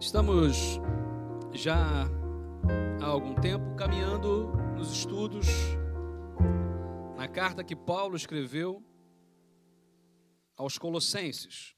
[0.00, 0.78] Estamos
[1.52, 2.06] já
[3.02, 5.48] há algum tempo caminhando nos estudos
[7.16, 8.80] na carta que Paulo escreveu
[10.56, 11.74] aos Colossenses.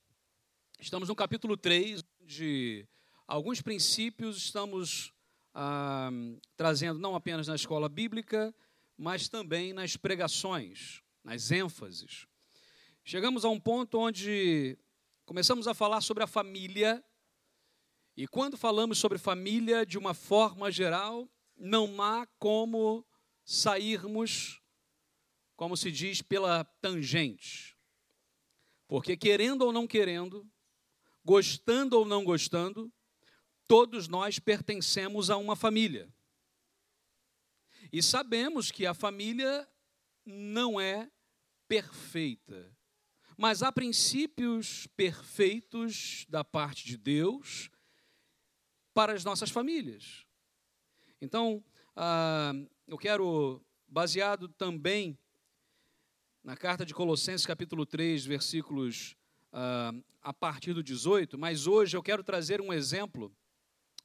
[0.78, 2.86] Estamos no capítulo 3, onde
[3.26, 5.14] alguns princípios estamos
[5.54, 6.10] ah,
[6.58, 8.54] trazendo não apenas na escola bíblica,
[8.98, 12.26] mas também nas pregações, nas ênfases.
[13.02, 14.78] Chegamos a um ponto onde
[15.24, 17.02] começamos a falar sobre a família
[18.20, 23.02] e quando falamos sobre família de uma forma geral, não há como
[23.46, 24.60] sairmos,
[25.56, 27.74] como se diz, pela tangente.
[28.86, 30.46] Porque querendo ou não querendo,
[31.24, 32.92] gostando ou não gostando,
[33.66, 36.12] todos nós pertencemos a uma família.
[37.90, 39.66] E sabemos que a família
[40.26, 41.10] não é
[41.66, 42.70] perfeita.
[43.34, 47.70] Mas há princípios perfeitos da parte de Deus
[48.92, 50.26] para as nossas famílias.
[51.20, 51.62] Então,
[51.96, 52.52] ah,
[52.86, 55.18] eu quero, baseado também
[56.42, 59.16] na carta de Colossenses, capítulo 3, versículos
[59.52, 63.32] ah, a partir do 18, mas hoje eu quero trazer um exemplo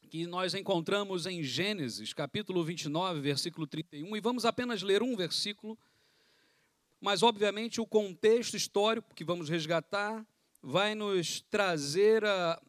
[0.10, 5.78] que nós encontramos em Gênesis, capítulo 29, versículo 31, e vamos apenas ler um versículo,
[7.02, 10.26] mas obviamente o contexto histórico que vamos resgatar
[10.62, 12.62] vai nos trazer a,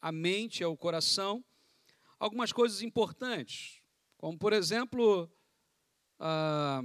[0.00, 1.44] à mente, ao coração,
[2.18, 3.80] algumas coisas importantes,
[4.16, 5.30] como, por exemplo,
[6.18, 6.82] a,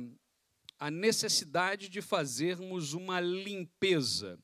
[0.79, 4.39] a necessidade de fazermos uma limpeza.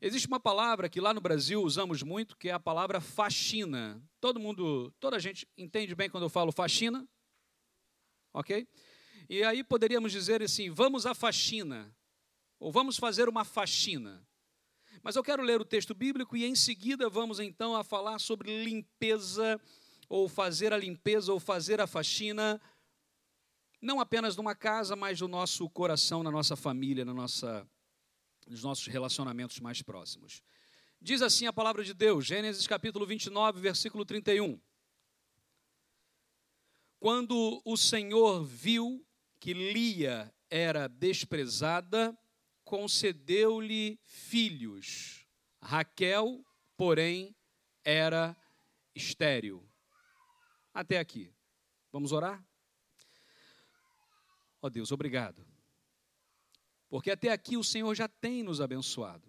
[0.00, 4.02] Existe uma palavra que lá no Brasil usamos muito, que é a palavra faxina.
[4.20, 7.06] Todo mundo, toda a gente entende bem quando eu falo faxina?
[8.32, 8.66] Ok?
[9.28, 11.94] E aí poderíamos dizer assim: vamos à faxina,
[12.58, 14.26] ou vamos fazer uma faxina.
[15.02, 18.64] Mas eu quero ler o texto bíblico e em seguida vamos então a falar sobre
[18.64, 19.60] limpeza,
[20.08, 22.60] ou fazer a limpeza, ou fazer a faxina,
[23.80, 27.66] não apenas numa casa, mas no nosso coração, na nossa família, na nossa,
[28.46, 30.42] nos nossos relacionamentos mais próximos.
[31.00, 34.60] Diz assim a palavra de Deus, Gênesis capítulo 29, versículo 31.
[36.98, 39.02] Quando o Senhor viu
[39.38, 42.14] que Lia era desprezada,
[42.70, 45.26] concedeu-lhe filhos.
[45.60, 47.34] Raquel, porém,
[47.84, 48.36] era
[48.94, 49.68] estéril.
[50.72, 51.34] Até aqui.
[51.90, 52.40] Vamos orar?
[54.62, 55.44] Ó oh Deus, obrigado.
[56.88, 59.28] Porque até aqui o Senhor já tem nos abençoado.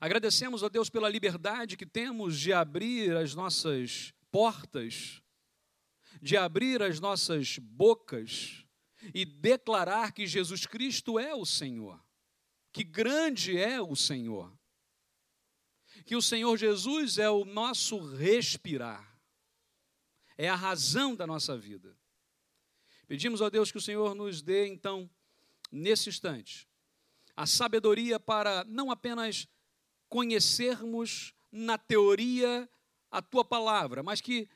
[0.00, 5.22] Agradecemos a Deus pela liberdade que temos de abrir as nossas portas,
[6.22, 8.66] de abrir as nossas bocas
[9.14, 12.00] e declarar que Jesus Cristo é o Senhor,
[12.72, 14.52] que grande é o Senhor,
[16.04, 19.18] que o Senhor Jesus é o nosso respirar,
[20.36, 21.96] é a razão da nossa vida.
[23.06, 25.10] Pedimos a Deus que o Senhor nos dê, então,
[25.70, 26.68] nesse instante,
[27.36, 29.46] a sabedoria para não apenas
[30.08, 32.68] conhecermos na teoria
[33.10, 34.48] a tua palavra, mas que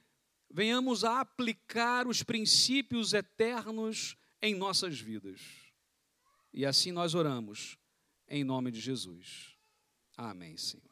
[0.51, 5.41] venhamos a aplicar os princípios eternos em nossas vidas.
[6.53, 7.79] E assim nós oramos,
[8.29, 9.57] em nome de Jesus.
[10.17, 10.85] Amém, Senhor.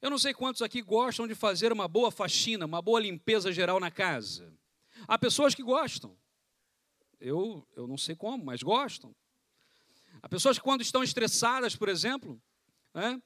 [0.00, 3.80] Eu não sei quantos aqui gostam de fazer uma boa faxina, uma boa limpeza geral
[3.80, 4.56] na casa.
[5.08, 6.16] Há pessoas que gostam.
[7.18, 9.14] Eu, eu não sei como, mas gostam.
[10.22, 12.40] Há pessoas que, quando estão estressadas, por exemplo,
[12.94, 13.20] né,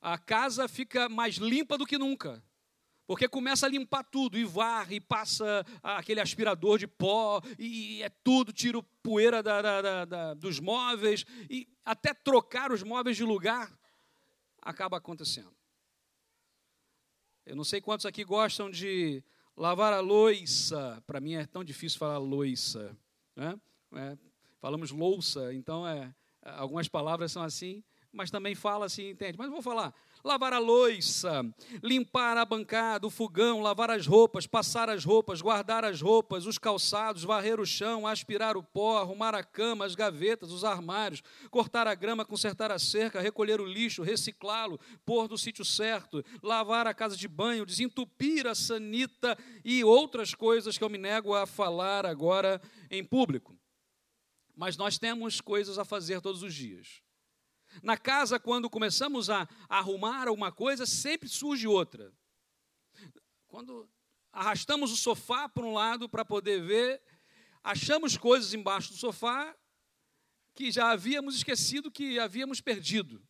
[0.00, 2.42] a casa fica mais limpa do que nunca.
[3.06, 8.08] Porque começa a limpar tudo, e varre, e passa aquele aspirador de pó, e é
[8.08, 13.72] tudo, tira poeira da, da, da, dos móveis, e até trocar os móveis de lugar
[14.60, 15.54] acaba acontecendo.
[17.44, 19.22] Eu não sei quantos aqui gostam de
[19.56, 22.96] lavar a louça, para mim é tão difícil falar louça.
[23.36, 23.58] Né?
[23.94, 24.18] É,
[24.60, 29.38] falamos louça, então é, algumas palavras são assim, mas também fala assim, entende?
[29.38, 29.94] Mas vou falar
[30.26, 31.46] lavar a louça,
[31.82, 36.58] limpar a bancada, o fogão, lavar as roupas, passar as roupas, guardar as roupas, os
[36.58, 41.86] calçados, varrer o chão, aspirar o pó, arrumar a cama, as gavetas, os armários, cortar
[41.86, 46.94] a grama, consertar a cerca, recolher o lixo, reciclá-lo, pôr no sítio certo, lavar a
[46.94, 52.04] casa de banho, desentupir a sanita e outras coisas que eu me nego a falar
[52.04, 53.56] agora em público.
[54.56, 57.05] Mas nós temos coisas a fazer todos os dias.
[57.82, 62.12] Na casa, quando começamos a arrumar alguma coisa, sempre surge outra.
[63.46, 63.88] Quando
[64.32, 67.02] arrastamos o sofá para um lado para poder ver,
[67.62, 69.54] achamos coisas embaixo do sofá
[70.54, 73.22] que já havíamos esquecido que havíamos perdido.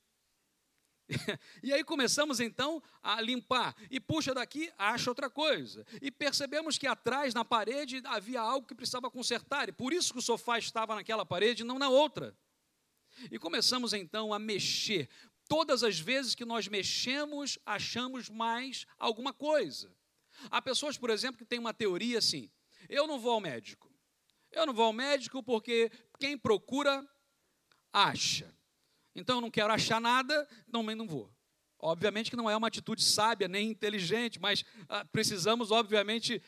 [1.63, 3.75] e aí começamos então a limpar.
[3.91, 5.87] E puxa daqui, acha outra coisa.
[6.01, 9.69] E percebemos que atrás, na parede, havia algo que precisava consertar.
[9.69, 12.37] E por isso que o sofá estava naquela parede e não na outra.
[13.31, 15.09] E começamos então a mexer.
[15.49, 19.95] Todas as vezes que nós mexemos, achamos mais alguma coisa.
[20.51, 22.51] Há pessoas, por exemplo, que têm uma teoria assim:
[22.89, 23.91] eu não vou ao médico.
[24.51, 27.07] Eu não vou ao médico porque quem procura,
[27.93, 28.55] acha.
[29.15, 31.33] Então eu não quero achar nada, também não vou.
[31.79, 36.43] Obviamente que não é uma atitude sábia nem inteligente, mas ah, precisamos, obviamente,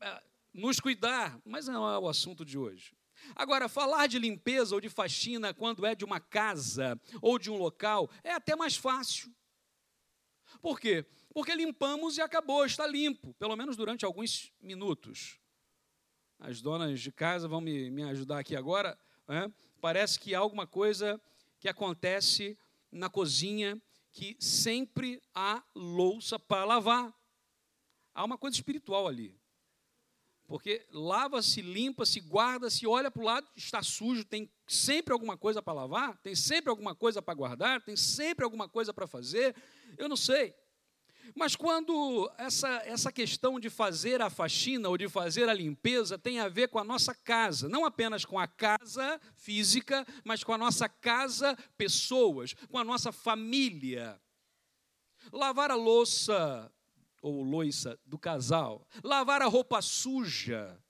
[0.00, 0.22] ah,
[0.52, 1.40] nos cuidar.
[1.44, 2.94] Mas não é o assunto de hoje.
[3.34, 7.56] Agora, falar de limpeza ou de faxina quando é de uma casa ou de um
[7.56, 9.32] local é até mais fácil.
[10.60, 11.04] Por quê?
[11.32, 15.38] Porque limpamos e acabou, está limpo, pelo menos durante alguns minutos.
[16.38, 18.98] As donas de casa vão me, me ajudar aqui agora.
[19.26, 19.52] Né?
[19.80, 21.20] Parece que há alguma coisa
[21.60, 22.56] que acontece
[22.90, 23.80] na cozinha
[24.10, 27.14] que sempre há louça para lavar.
[28.14, 29.37] Há uma coisa espiritual ali.
[30.48, 35.74] Porque lava-se, limpa-se, guarda-se, olha para o lado, está sujo, tem sempre alguma coisa para
[35.74, 39.54] lavar, tem sempre alguma coisa para guardar, tem sempre alguma coisa para fazer.
[39.98, 40.54] Eu não sei.
[41.34, 46.40] Mas quando essa, essa questão de fazer a faxina ou de fazer a limpeza tem
[46.40, 50.58] a ver com a nossa casa, não apenas com a casa física, mas com a
[50.58, 54.18] nossa casa, pessoas, com a nossa família.
[55.30, 56.72] Lavar a louça
[57.28, 60.82] ou louça do casal, lavar a roupa suja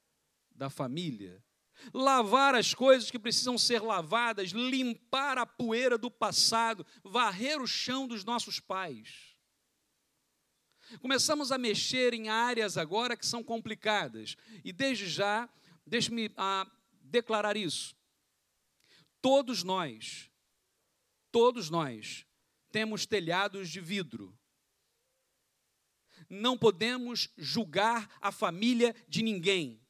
[0.50, 1.42] da família,
[1.92, 8.06] lavar as coisas que precisam ser lavadas, limpar a poeira do passado, varrer o chão
[8.06, 9.36] dos nossos pais.
[11.00, 14.36] Começamos a mexer em áreas agora que são complicadas.
[14.64, 15.48] E desde já,
[15.86, 16.66] deixe-me ah,
[17.02, 17.94] declarar isso.
[19.20, 20.30] Todos nós,
[21.30, 22.24] todos nós,
[22.70, 24.37] temos telhados de vidro.
[26.28, 29.80] Não podemos julgar a família de ninguém.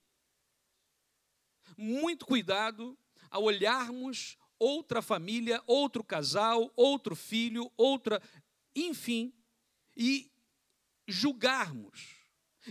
[1.76, 2.96] Muito cuidado
[3.31, 8.20] ao olharmos outra família, outro casal, outro filho, outra,
[8.75, 9.32] enfim,
[9.96, 10.31] e
[11.06, 12.17] julgarmos.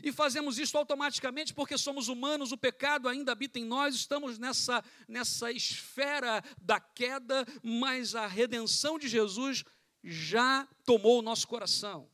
[0.03, 4.83] E fazemos isso automaticamente porque somos humanos, o pecado ainda habita em nós, estamos nessa,
[5.07, 9.63] nessa esfera da queda, mas a redenção de Jesus
[10.03, 12.09] já tomou o nosso coração.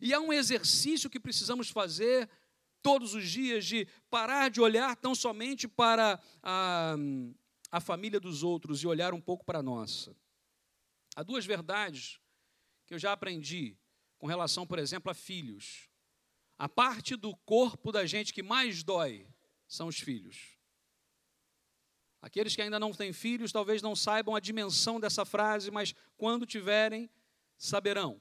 [0.00, 2.28] E há um exercício que precisamos fazer
[2.82, 6.94] todos os dias de parar de olhar tão somente para a,
[7.70, 10.14] a família dos outros e olhar um pouco para a nossa.
[11.16, 12.20] Há duas verdades
[12.86, 13.76] que eu já aprendi
[14.18, 15.88] com relação, por exemplo, a filhos.
[16.58, 19.26] A parte do corpo da gente que mais dói
[19.66, 20.58] são os filhos.
[22.20, 26.46] Aqueles que ainda não têm filhos talvez não saibam a dimensão dessa frase, mas quando
[26.46, 27.10] tiverem,
[27.56, 28.20] saberão.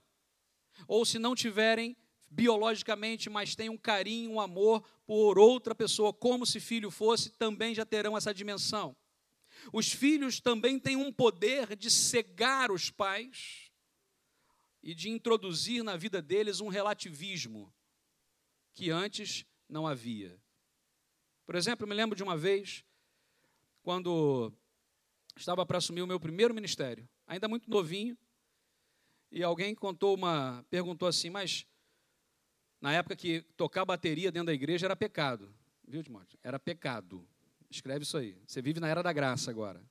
[0.87, 1.95] Ou se não tiverem
[2.29, 7.75] biologicamente, mas têm um carinho, um amor por outra pessoa, como se filho fosse, também
[7.75, 8.95] já terão essa dimensão.
[9.71, 13.71] Os filhos também têm um poder de cegar os pais
[14.81, 17.73] e de introduzir na vida deles um relativismo
[18.73, 20.41] que antes não havia.
[21.45, 22.83] Por exemplo, eu me lembro de uma vez,
[23.83, 24.51] quando
[25.35, 28.17] estava para assumir o meu primeiro ministério, ainda muito novinho,
[29.33, 31.65] e alguém contou uma, perguntou assim, mas
[32.79, 35.51] na época que tocar bateria dentro da igreja era pecado,
[35.87, 36.37] viu, Timóteo?
[36.43, 37.27] Era pecado.
[37.67, 38.37] Escreve isso aí.
[38.45, 39.83] Você vive na era da graça agora.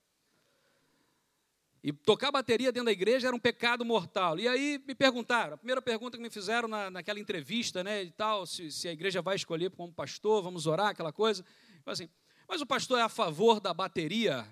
[1.83, 4.39] E tocar bateria dentro da igreja era um pecado mortal.
[4.39, 8.13] E aí me perguntaram, a primeira pergunta que me fizeram na, naquela entrevista, né, e
[8.13, 11.45] tal, se, se, a igreja vai escolher como pastor, vamos orar, aquela coisa.
[11.85, 12.09] Assim,
[12.47, 14.47] mas o pastor é a favor da bateria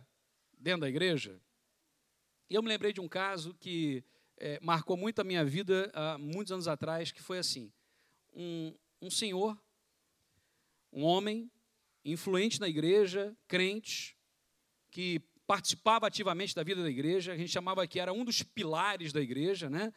[0.59, 1.40] dentro da igreja?
[2.49, 4.02] E eu me lembrei de um caso que
[4.40, 7.70] é, marcou muito a minha vida há muitos anos atrás, que foi assim,
[8.35, 9.56] um, um senhor,
[10.92, 11.50] um homem,
[12.04, 14.16] influente na igreja, crente,
[14.90, 19.12] que participava ativamente da vida da igreja, a gente chamava que era um dos pilares
[19.12, 19.92] da igreja, né?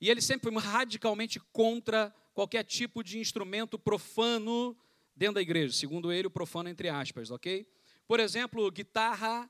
[0.00, 4.76] E ele sempre foi radicalmente contra qualquer tipo de instrumento profano
[5.16, 7.66] dentro da igreja, segundo ele, o profano entre aspas, ok?
[8.06, 9.48] Por exemplo, guitarra,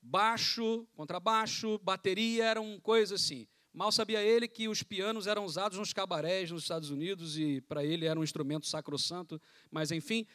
[0.00, 3.46] baixo, contrabaixo, bateria eram coisas assim.
[3.72, 7.82] Mal sabia ele que os pianos eram usados nos cabarés nos Estados Unidos e para
[7.82, 10.26] ele era um instrumento sacrossanto, mas enfim.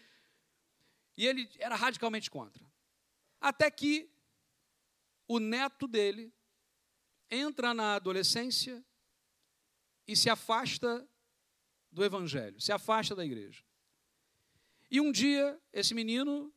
[1.15, 2.65] E ele era radicalmente contra.
[3.39, 4.09] Até que
[5.27, 6.33] o neto dele
[7.29, 8.83] entra na adolescência
[10.07, 11.07] e se afasta
[11.91, 13.63] do evangelho, se afasta da igreja.
[14.89, 16.51] E um dia, esse menino,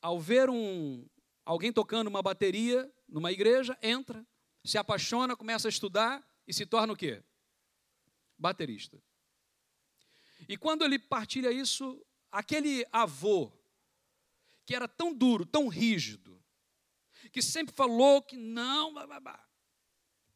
[0.00, 1.06] ao ver um,
[1.44, 4.26] alguém tocando uma bateria numa igreja, entra
[4.68, 7.22] se apaixona, começa a estudar e se torna o quê?
[8.38, 9.02] Baterista.
[10.48, 13.52] E quando ele partilha isso, aquele avô,
[14.64, 16.42] que era tão duro, tão rígido,
[17.32, 18.94] que sempre falou que não,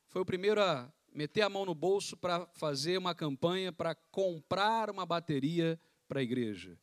[0.09, 4.91] foi o primeiro a meter a mão no bolso para fazer uma campanha para comprar
[4.91, 6.79] uma bateria para a igreja.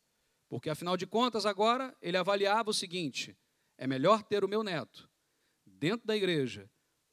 [0.49, 3.37] Porque, afinal de contas, agora ele avaliava o seguinte:
[3.77, 5.09] é melhor ter o meu neto
[5.65, 6.69] dentro da igreja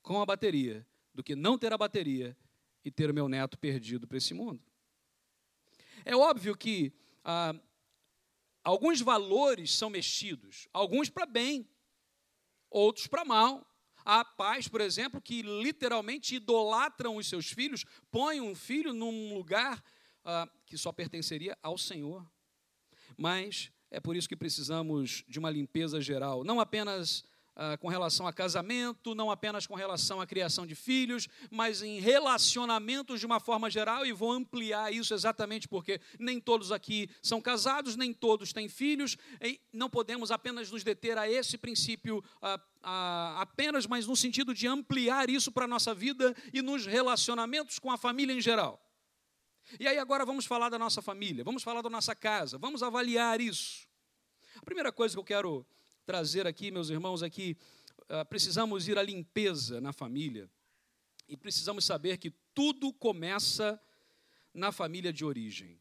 [0.09, 2.35] com a bateria do que não ter a bateria
[2.83, 4.65] e ter o meu neto perdido para esse mundo.
[6.03, 7.55] É óbvio que ah,
[8.65, 11.69] alguns valores são mexidos, alguns para bem,
[12.71, 13.71] outros para mal.
[14.03, 19.85] Há pais, por exemplo, que literalmente idolatram os seus filhos, põem um filho num lugar
[20.25, 22.27] ah, que só pertenceria ao Senhor.
[23.15, 27.27] Mas é por isso que precisamos de uma limpeza geral, não apenas
[27.61, 31.99] ah, com relação a casamento, não apenas com relação à criação de filhos, mas em
[31.99, 37.41] relacionamentos de uma forma geral, e vou ampliar isso exatamente porque nem todos aqui são
[37.41, 42.61] casados, nem todos têm filhos, e não podemos apenas nos deter a esse princípio ah,
[42.81, 47.81] ah, apenas, mas no sentido de ampliar isso para a nossa vida e nos relacionamentos
[47.81, 48.81] com a família em geral.
[49.81, 53.41] E aí agora vamos falar da nossa família, vamos falar da nossa casa, vamos avaliar
[53.41, 53.89] isso.
[54.55, 55.67] A primeira coisa que eu quero
[56.09, 57.55] trazer aqui, meus irmãos, aqui,
[58.05, 60.51] uh, precisamos ir à limpeza na família.
[61.29, 63.79] E precisamos saber que tudo começa
[64.55, 65.79] na família de origem.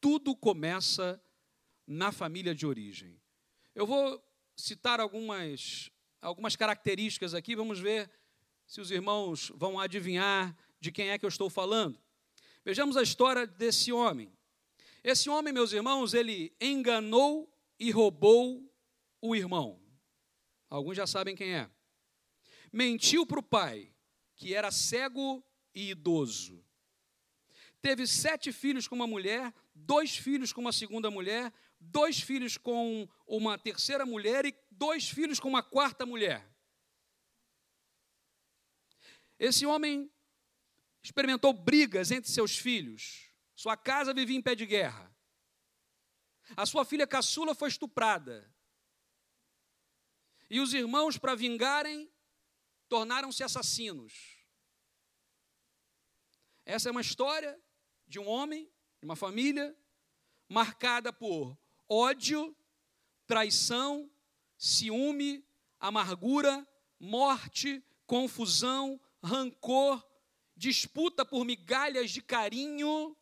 [0.00, 1.22] Tudo começa
[1.86, 3.16] na família de origem.
[3.76, 4.20] Eu vou
[4.56, 5.88] citar algumas,
[6.20, 8.10] algumas características aqui, vamos ver
[8.66, 11.96] se os irmãos vão adivinhar de quem é que eu estou falando.
[12.64, 14.36] Vejamos a história desse homem.
[15.04, 18.73] Esse homem, meus irmãos, ele enganou e roubou
[19.26, 19.80] o irmão.
[20.68, 21.70] Alguns já sabem quem é.
[22.70, 23.90] Mentiu para o pai,
[24.36, 25.42] que era cego
[25.74, 26.62] e idoso.
[27.80, 31.50] Teve sete filhos com uma mulher, dois filhos com uma segunda mulher,
[31.80, 36.46] dois filhos com uma terceira mulher e dois filhos com uma quarta mulher.
[39.38, 40.12] Esse homem
[41.02, 43.30] experimentou brigas entre seus filhos.
[43.54, 45.10] Sua casa vivia em pé de guerra.
[46.54, 48.53] A sua filha caçula foi estuprada.
[50.54, 52.08] E os irmãos, para vingarem,
[52.88, 54.36] tornaram-se assassinos.
[56.64, 57.60] Essa é uma história
[58.06, 58.70] de um homem,
[59.00, 59.76] de uma família,
[60.48, 61.58] marcada por
[61.88, 62.56] ódio,
[63.26, 64.08] traição,
[64.56, 65.44] ciúme,
[65.80, 66.64] amargura,
[67.00, 70.08] morte, confusão, rancor,
[70.56, 73.16] disputa por migalhas de carinho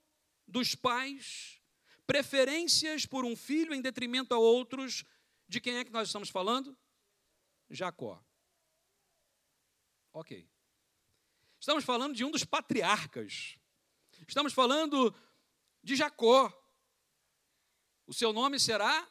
[0.46, 1.62] dos pais,
[2.06, 5.02] preferências por um filho em detrimento a outros.
[5.48, 6.76] De quem é que nós estamos falando?
[7.74, 8.22] Jacó.
[10.12, 10.48] Ok.
[11.58, 13.56] Estamos falando de um dos patriarcas.
[14.26, 15.14] Estamos falando
[15.82, 16.52] de Jacó.
[18.06, 19.08] O seu nome será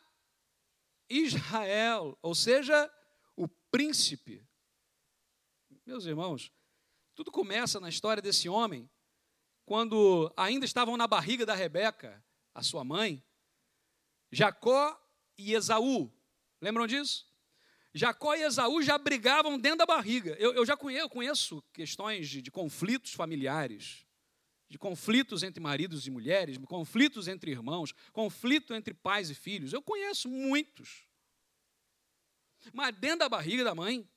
[1.09, 2.91] Israel, ou seja,
[3.35, 4.45] o príncipe.
[5.85, 6.51] Meus irmãos,
[7.15, 8.89] tudo começa na história desse homem,
[9.65, 13.23] quando ainda estavam na barriga da Rebeca, a sua mãe,
[14.31, 14.99] Jacó
[15.37, 16.11] e Esaú.
[16.59, 17.30] Lembram disso?
[17.93, 20.35] Jacó e Esaú já brigavam dentro da barriga.
[20.39, 24.05] Eu, eu já conheço, eu conheço questões de, de, conflitos familiares,
[24.69, 29.73] de conflitos entre maridos e mulheres, conflitos entre irmãos, conflito entre pais e filhos.
[29.73, 31.05] Eu conheço muitos.
[32.73, 34.07] Mas dentro da barriga da mãe,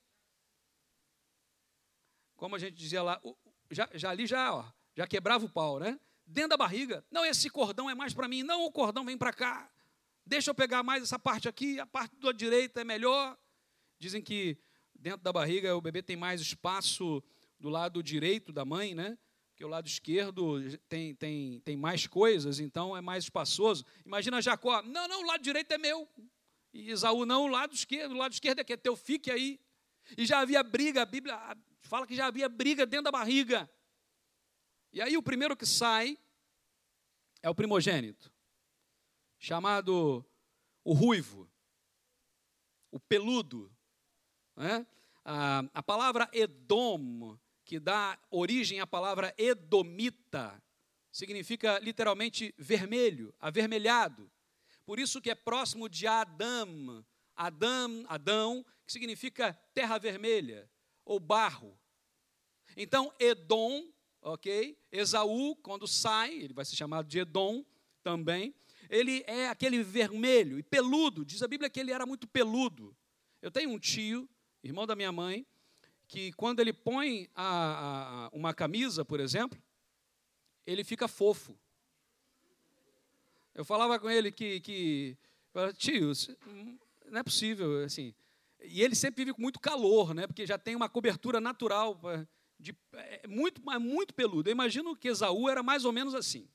[2.36, 3.20] como a gente dizia lá,
[3.70, 4.64] já, já ali já, ó,
[4.94, 5.98] já quebrava o pau, né?
[6.26, 9.32] Dentro da barriga, não, esse cordão é mais para mim, não, o cordão vem para
[9.32, 9.70] cá.
[10.24, 13.36] Deixa eu pegar mais essa parte aqui, a parte da direita é melhor.
[13.98, 14.58] Dizem que
[14.94, 17.22] dentro da barriga o bebê tem mais espaço
[17.58, 19.18] do lado direito da mãe, né?
[19.50, 20.58] Porque o lado esquerdo
[20.88, 23.84] tem, tem, tem mais coisas, então é mais espaçoso.
[24.04, 26.08] Imagina Jacó, não, não, o lado direito é meu.
[26.72, 29.60] E Isaú, não, o lado esquerdo, o lado esquerdo é que é teu, fique aí.
[30.18, 31.38] E já havia briga, a Bíblia
[31.82, 33.70] fala que já havia briga dentro da barriga.
[34.92, 36.18] E aí o primeiro que sai
[37.42, 38.32] é o primogênito,
[39.38, 40.24] chamado
[40.82, 41.50] o ruivo,
[42.90, 43.73] o peludo,
[44.56, 44.86] né?
[45.24, 50.62] A, a palavra Edom, que dá origem à palavra Edomita,
[51.10, 54.30] significa literalmente vermelho, avermelhado.
[54.84, 60.70] Por isso que é próximo de Adam, Adam, Adão, que significa terra vermelha
[61.04, 61.78] ou barro.
[62.76, 63.88] Então, Edom,
[64.20, 64.78] ok?
[64.92, 67.64] Esaú, quando sai, ele vai ser chamado de Edom
[68.02, 68.54] também.
[68.90, 71.24] Ele é aquele vermelho e peludo.
[71.24, 72.94] Diz a Bíblia que ele era muito peludo.
[73.40, 74.28] Eu tenho um tio
[74.64, 75.46] irmão da minha mãe,
[76.08, 79.60] que quando ele põe a, a, uma camisa, por exemplo,
[80.66, 81.56] ele fica fofo.
[83.54, 85.16] Eu falava com ele que, que
[85.76, 86.12] tio,
[87.06, 88.14] não é possível, assim.
[88.60, 90.26] E ele sempre vive com muito calor, né?
[90.26, 92.00] Porque já tem uma cobertura natural
[92.58, 94.48] de é muito, é muito peludo.
[94.48, 96.48] Eu imagino que Esaú era mais ou menos assim.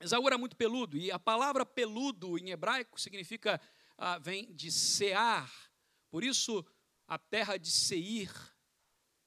[0.00, 3.60] Esaú era muito peludo e a palavra peludo em hebraico significa
[3.96, 5.52] ah, vem de Sear.
[6.10, 6.64] Por isso
[7.06, 8.30] a terra de Seir,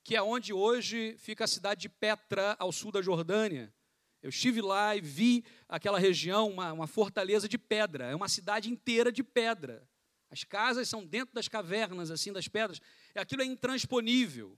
[0.04, 3.74] que é onde hoje fica a cidade de Petra, ao sul da Jordânia.
[4.22, 8.70] Eu estive lá e vi aquela região, uma, uma fortaleza de pedra, é uma cidade
[8.70, 9.88] inteira de pedra.
[10.30, 12.82] As casas são dentro das cavernas, assim, das pedras.
[13.16, 14.58] Aquilo é intransponível.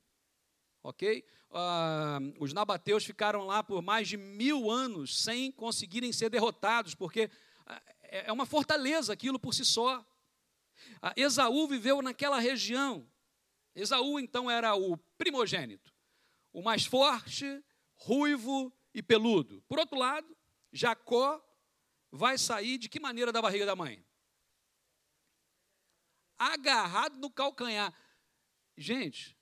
[0.81, 1.23] Ok?
[1.51, 7.29] Ah, os nabateus ficaram lá por mais de mil anos sem conseguirem ser derrotados, porque
[7.65, 10.03] ah, é, é uma fortaleza aquilo por si só.
[11.01, 13.09] Ah, Esaú viveu naquela região.
[13.75, 15.93] Esaú, então, era o primogênito,
[16.51, 17.63] o mais forte,
[17.95, 19.63] ruivo e peludo.
[19.67, 20.35] Por outro lado,
[20.71, 21.43] Jacó
[22.11, 24.05] vai sair de que maneira da barriga da mãe?
[26.37, 27.93] Agarrado no calcanhar.
[28.77, 29.37] Gente,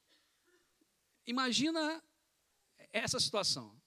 [1.25, 2.03] imagina
[2.91, 3.79] essa situação.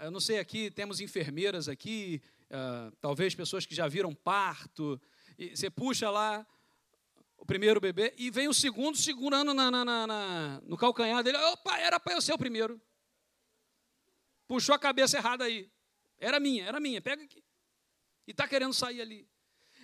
[0.00, 5.00] Eu não sei aqui, temos enfermeiras aqui, uh, talvez pessoas que já viram parto.
[5.38, 6.46] E você puxa lá
[7.36, 11.36] o primeiro bebê e vem o segundo segurando na, na, na, no calcanhar dele.
[11.38, 12.80] Opa, era para eu ser o primeiro.
[14.46, 15.70] Puxou a cabeça errada aí.
[16.18, 17.44] Era minha, era minha, pega aqui.
[18.26, 19.28] E está querendo sair ali.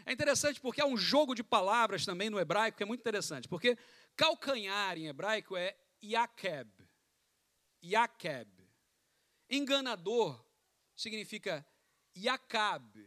[0.07, 3.49] É interessante porque há um jogo de palavras também no hebraico que é muito interessante.
[3.49, 3.77] Porque
[4.17, 6.71] calcanhar em hebraico é Yakeb.
[7.85, 8.51] Yakeb.
[9.49, 10.43] Enganador
[10.97, 11.67] significa
[12.17, 13.07] Yakab.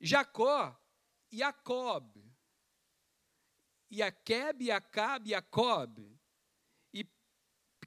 [0.00, 0.76] Jacó,
[1.30, 2.16] Jacob.
[3.90, 5.98] Yakeb, Yakab, Jacob.
[6.92, 7.06] E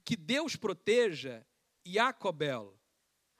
[0.04, 1.46] que Deus proteja
[1.84, 2.78] Jacobel.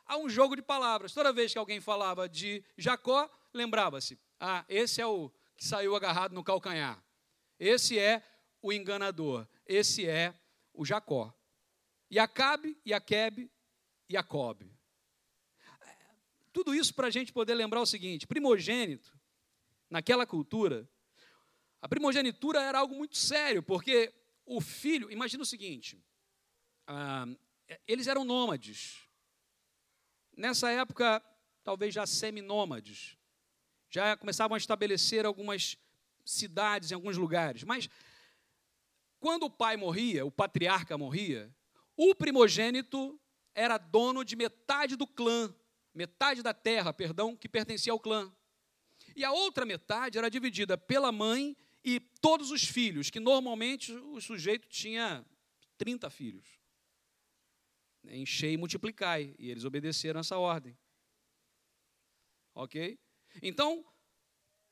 [0.04, 1.12] Há um jogo de palavras.
[1.12, 6.35] Toda vez que alguém falava de Jacó, lembrava-se: ah, esse é o que saiu agarrado
[6.35, 7.02] no calcanhar.
[7.58, 8.22] Esse é
[8.61, 9.46] o enganador.
[9.66, 10.35] Esse é
[10.72, 11.32] o Jacó.
[12.11, 13.50] E Acabe, Iaquebe,
[14.08, 14.71] Jacob.
[16.52, 19.18] Tudo isso para a gente poder lembrar o seguinte: primogênito,
[19.88, 20.88] naquela cultura,
[21.80, 24.12] a primogenitura era algo muito sério, porque
[24.44, 26.02] o filho, imagina o seguinte:
[26.86, 27.26] ah,
[27.86, 29.08] eles eram nômades.
[30.36, 31.22] Nessa época,
[31.62, 33.16] talvez já seminômades.
[33.90, 35.76] Já começavam a estabelecer algumas
[36.24, 37.62] cidades em alguns lugares.
[37.62, 37.88] Mas,
[39.20, 41.54] quando o pai morria, o patriarca morria,
[41.96, 43.20] o primogênito
[43.54, 45.54] era dono de metade do clã,
[45.94, 48.33] metade da terra, perdão, que pertencia ao clã.
[49.14, 54.20] E a outra metade era dividida pela mãe e todos os filhos, que normalmente o
[54.20, 55.24] sujeito tinha
[55.76, 56.46] 30 filhos.
[58.05, 59.35] Enchei e multiplicai.
[59.38, 60.76] E eles obedeceram essa ordem.
[62.55, 62.98] Ok?
[63.40, 63.85] Então,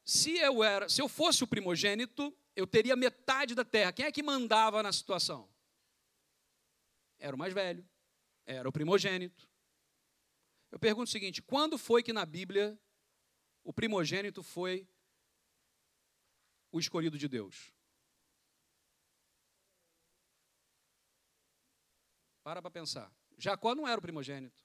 [0.04, 3.92] se eu, era, se eu fosse o primogênito, eu teria metade da terra.
[3.92, 5.48] Quem é que mandava na situação?
[7.18, 7.87] Era o mais velho,
[8.46, 9.49] era o primogênito.
[10.70, 12.78] Eu pergunto o seguinte: quando foi que na Bíblia
[13.64, 14.88] o primogênito foi
[16.72, 17.72] o escolhido de Deus?
[22.42, 23.12] Para para pensar.
[23.37, 24.64] Jacó não era o primogênito.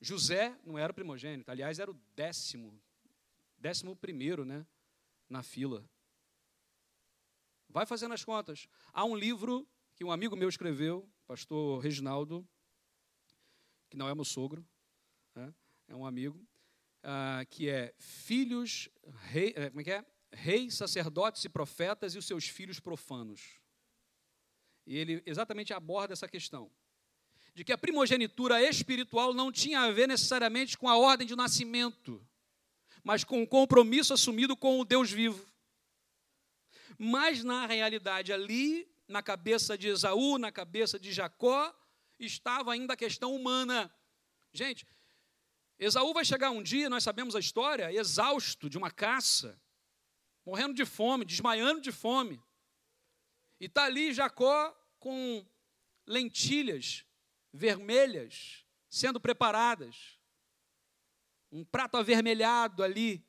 [0.00, 2.80] José não era o primogênito, aliás, era o décimo,
[3.58, 4.64] décimo primeiro, né,
[5.28, 5.84] na fila.
[7.68, 8.68] Vai fazendo as contas.
[8.92, 12.46] Há um livro que um amigo meu escreveu, pastor Reginaldo,
[13.88, 14.66] que não é meu sogro,
[15.34, 15.54] né,
[15.88, 16.38] é um amigo,
[17.04, 18.88] uh, que é Filhos,
[19.24, 20.04] rei, eh, como é que é?
[20.32, 23.60] Reis, sacerdotes e profetas e os seus filhos profanos.
[24.86, 26.70] E ele exatamente aborda essa questão
[27.54, 32.24] de que a primogenitura espiritual não tinha a ver necessariamente com a ordem de nascimento,
[33.02, 35.42] mas com o compromisso assumido com o Deus vivo.
[36.98, 41.74] Mas na realidade ali, na cabeça de Esaú, na cabeça de Jacó,
[42.24, 43.92] estava ainda a questão humana.
[44.52, 44.86] Gente,
[45.78, 49.60] Esaú vai chegar um dia, nós sabemos a história, exausto de uma caça,
[50.44, 52.42] morrendo de fome, desmaiando de fome.
[53.60, 55.46] E está ali Jacó com
[56.06, 57.04] lentilhas
[57.52, 60.18] vermelhas sendo preparadas.
[61.50, 63.24] Um prato avermelhado ali,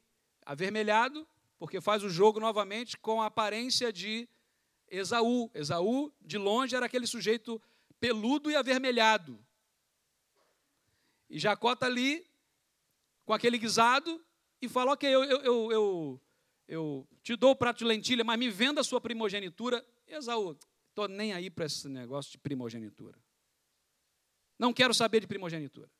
[0.46, 1.28] avermelhado,
[1.60, 4.28] porque faz o jogo novamente com a aparência de
[4.90, 5.52] Esaú.
[5.54, 7.62] Esaú, de longe, era aquele sujeito
[8.00, 9.40] peludo e avermelhado.
[11.30, 12.26] E Jacó está ali
[13.26, 14.24] com aquele guisado
[14.62, 16.22] e fala: Ok, eu, eu, eu,
[16.68, 19.86] eu te dou o prato de lentilha, mas me venda a sua primogenitura.
[20.08, 20.58] Esaú,
[20.90, 23.20] estou nem aí para esse negócio de primogenitura.
[24.58, 25.92] Não quero saber de primogenitura.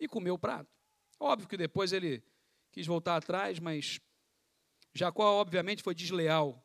[0.00, 0.70] E comeu o prato.
[1.20, 2.22] Óbvio que depois ele
[2.72, 4.00] quis voltar atrás, mas
[4.92, 6.63] Jacó, obviamente, foi desleal.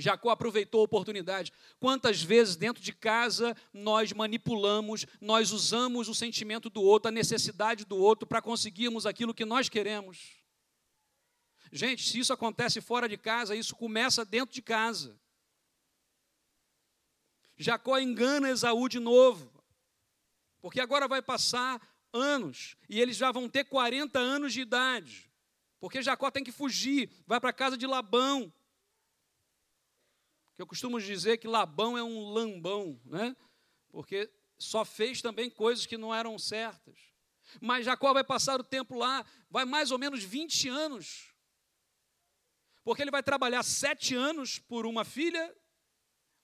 [0.00, 1.52] Jacó aproveitou a oportunidade.
[1.78, 7.84] Quantas vezes dentro de casa nós manipulamos, nós usamos o sentimento do outro, a necessidade
[7.84, 10.44] do outro para conseguirmos aquilo que nós queremos?
[11.70, 15.18] Gente, se isso acontece fora de casa, isso começa dentro de casa.
[17.56, 19.52] Jacó engana Esaú de novo,
[20.60, 21.80] porque agora vai passar
[22.12, 25.30] anos e eles já vão ter 40 anos de idade,
[25.78, 28.52] porque Jacó tem que fugir, vai para a casa de Labão.
[30.54, 33.36] Que eu costumo dizer que Labão é um lambão, né?
[33.88, 36.98] Porque só fez também coisas que não eram certas.
[37.60, 41.34] Mas Jacó vai passar o tempo lá, vai mais ou menos 20 anos
[42.84, 45.56] porque ele vai trabalhar sete anos por uma filha,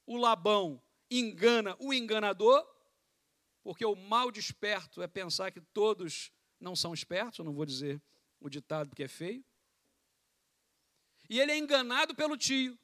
[0.06, 2.66] o Labão engana o enganador,
[3.62, 8.02] porque o mal desperto é pensar que todos não são espertos, eu não vou dizer
[8.40, 9.44] o ditado porque é feio.
[11.28, 12.76] E ele é enganado pelo tio.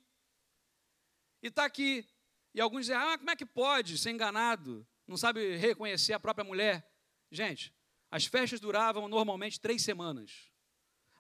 [1.47, 2.05] E está aqui.
[2.53, 4.87] E alguns dizem, ah, como é que pode ser enganado?
[5.07, 6.85] Não sabe reconhecer a própria mulher?
[7.31, 7.73] Gente,
[8.11, 10.51] as festas duravam normalmente três semanas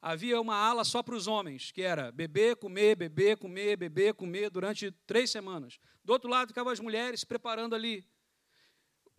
[0.06, 4.50] havia uma ala só para os homens, que era beber, comer, beber, comer, beber, comer
[4.50, 5.80] durante três semanas.
[6.04, 8.08] Do outro lado ficavam as mulheres se preparando ali.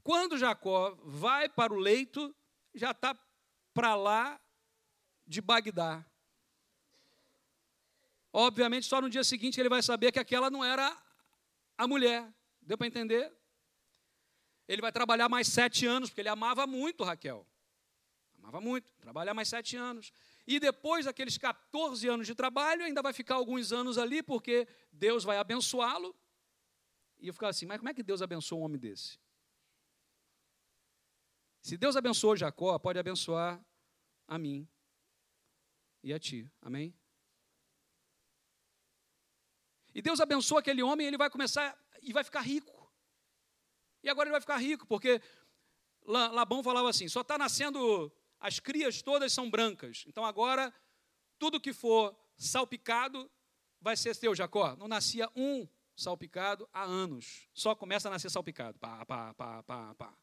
[0.01, 2.33] Quando Jacó vai para o leito,
[2.73, 3.13] já está
[3.73, 4.39] para lá
[5.25, 6.06] de Bagdá.
[8.39, 10.95] Obviamente, só no dia seguinte ele vai saber que aquela não era
[11.75, 12.31] a mulher.
[12.61, 13.35] Deu para entender?
[14.67, 17.47] Ele vai trabalhar mais sete anos, porque ele amava muito Raquel.
[18.37, 20.11] Amava muito, trabalhar mais sete anos.
[20.45, 25.23] E depois daqueles 14 anos de trabalho, ainda vai ficar alguns anos ali, porque Deus
[25.23, 26.15] vai abençoá-lo.
[27.17, 29.17] E eu ficava assim, mas como é que Deus abençoa um homem desse?
[31.59, 33.59] Se Deus abençoou Jacó, pode abençoar
[34.27, 34.69] a mim
[36.03, 36.47] e a ti.
[36.61, 36.93] Amém?
[39.97, 42.87] E Deus abençoa aquele homem, ele vai começar e vai ficar rico.
[44.03, 45.19] E agora ele vai ficar rico, porque
[46.05, 50.05] Labão falava assim: só está nascendo as crias todas são brancas.
[50.07, 50.71] Então agora,
[51.39, 53.27] tudo que for salpicado
[53.81, 54.75] vai ser teu, Jacó.
[54.75, 57.49] Não nascia um salpicado há anos.
[57.51, 58.77] Só começa a nascer salpicado.
[58.77, 60.13] Pá, pá, pá, pá, pá.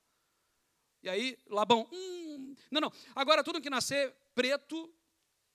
[1.02, 2.92] E aí, Labão, hum, não, não.
[3.12, 4.94] Agora tudo que nascer preto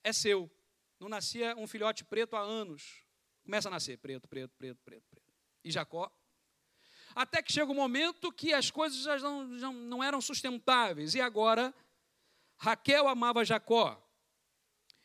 [0.04, 0.50] é seu.
[0.98, 3.08] Não nascia um filhote preto há anos.
[3.50, 5.26] Começa a nascer preto, preto, preto, preto, preto.
[5.64, 6.08] E Jacó.
[7.16, 11.16] Até que chega um momento que as coisas já não, já não eram sustentáveis.
[11.16, 11.74] E agora
[12.56, 14.00] Raquel amava Jacó.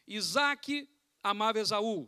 [0.05, 0.87] Isaac
[1.23, 2.07] amava Esaú.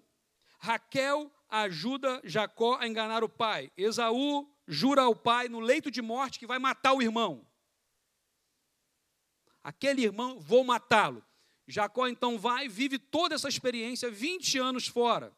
[0.60, 3.72] Raquel ajuda Jacó a enganar o pai.
[3.76, 7.48] Esaú jura ao pai no leito de morte que vai matar o irmão.
[9.64, 11.26] Aquele irmão, vou matá-lo.
[11.68, 15.36] Jacó então vai, vive toda essa experiência, 20 anos fora.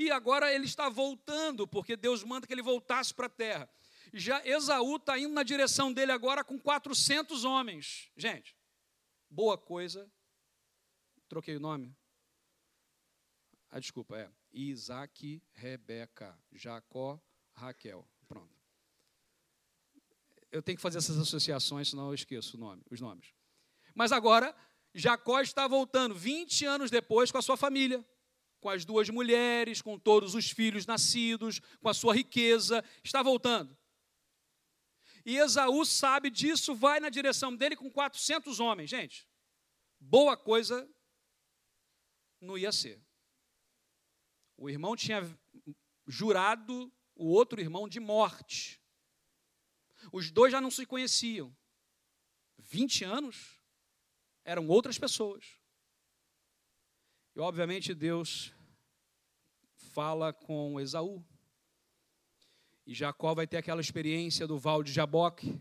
[0.00, 3.68] E agora ele está voltando, porque Deus manda que ele voltasse para a terra.
[4.14, 8.10] Já Esaú está indo na direção dele agora com 400 homens.
[8.16, 8.56] Gente,
[9.28, 10.10] boa coisa.
[11.28, 11.94] Troquei o nome?
[13.68, 14.32] Ah, desculpa, é.
[14.50, 17.20] Isaac, Rebeca, Jacó,
[17.52, 18.08] Raquel.
[18.26, 18.56] Pronto.
[20.50, 23.34] Eu tenho que fazer essas associações, senão eu esqueço nome, os nomes.
[23.94, 24.56] Mas agora,
[24.94, 28.02] Jacó está voltando 20 anos depois com a sua família
[28.60, 33.76] com as duas mulheres, com todos os filhos nascidos, com a sua riqueza, está voltando.
[35.24, 38.90] E Esaú sabe disso, vai na direção dele com 400 homens.
[38.90, 39.28] Gente,
[39.98, 40.88] boa coisa
[42.40, 43.02] não ia ser.
[44.56, 45.22] O irmão tinha
[46.06, 48.80] jurado o outro irmão de morte.
[50.12, 51.54] Os dois já não se conheciam.
[52.58, 53.60] 20 anos
[54.44, 55.59] eram outras pessoas.
[57.40, 58.52] Obviamente Deus
[59.92, 61.24] fala com Esaú.
[62.86, 65.58] E Jacó vai ter aquela experiência do val de Jaboque.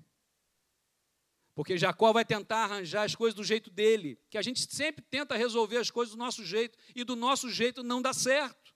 [1.56, 5.36] Porque Jacó vai tentar arranjar as coisas do jeito dele, que a gente sempre tenta
[5.36, 8.74] resolver as coisas do nosso jeito, e do nosso jeito não dá certo.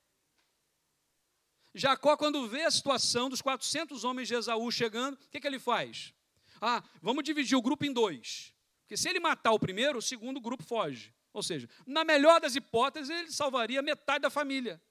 [1.74, 5.60] Jacó, quando vê a situação dos 400 homens de Esaú chegando, o que, que ele
[5.60, 6.14] faz?
[6.62, 8.54] Ah, vamos dividir o grupo em dois.
[8.82, 11.14] Porque se ele matar o primeiro, o segundo grupo foge.
[11.34, 14.82] Ou seja, na melhor das hipóteses, ele salvaria metade da família.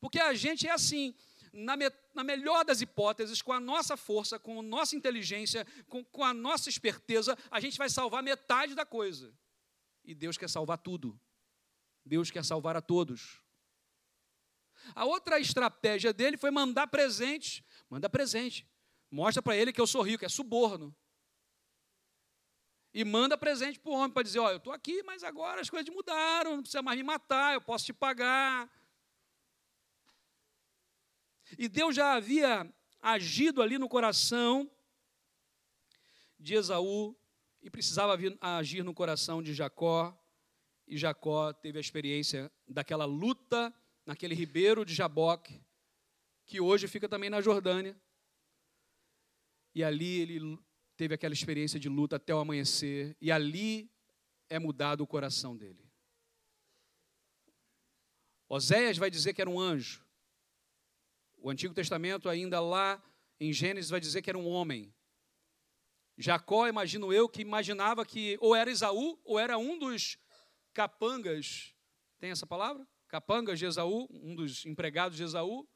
[0.00, 1.14] Porque a gente é assim
[1.52, 6.04] na, me, na melhor das hipóteses, com a nossa força, com a nossa inteligência, com,
[6.04, 9.32] com a nossa esperteza, a gente vai salvar metade da coisa.
[10.04, 11.18] E Deus quer salvar tudo.
[12.04, 13.42] Deus quer salvar a todos.
[14.94, 17.62] A outra estratégia dele foi mandar presentes.
[17.90, 18.66] Manda presente.
[19.10, 20.94] Mostra para ele que eu sou rico, é suborno.
[22.98, 25.70] E manda presente para o homem para dizer: Ó, eu estou aqui, mas agora as
[25.70, 28.68] coisas mudaram, não precisa mais me matar, eu posso te pagar.
[31.56, 32.68] E Deus já havia
[33.00, 34.68] agido ali no coração
[36.40, 37.16] de Esaú
[37.62, 40.12] e precisava agir no coração de Jacó.
[40.84, 43.72] E Jacó teve a experiência daquela luta
[44.04, 45.62] naquele ribeiro de Jaboque,
[46.44, 47.96] que hoje fica também na Jordânia.
[49.72, 50.58] E ali ele
[50.98, 53.90] teve aquela experiência de luta até o amanhecer, e ali
[54.50, 55.90] é mudado o coração dele.
[58.48, 60.04] Oséias vai dizer que era um anjo.
[61.38, 63.02] O Antigo Testamento, ainda lá
[63.40, 64.92] em Gênesis, vai dizer que era um homem.
[66.18, 70.18] Jacó, imagino eu, que imaginava que ou era Esaú ou era um dos
[70.74, 71.74] capangas.
[72.18, 72.86] Tem essa palavra?
[73.08, 75.66] capangas de Esaú, um dos empregados de Esaú,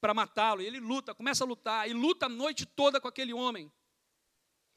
[0.00, 0.62] para matá-lo.
[0.62, 3.70] E ele luta, começa a lutar, e luta a noite toda com aquele homem.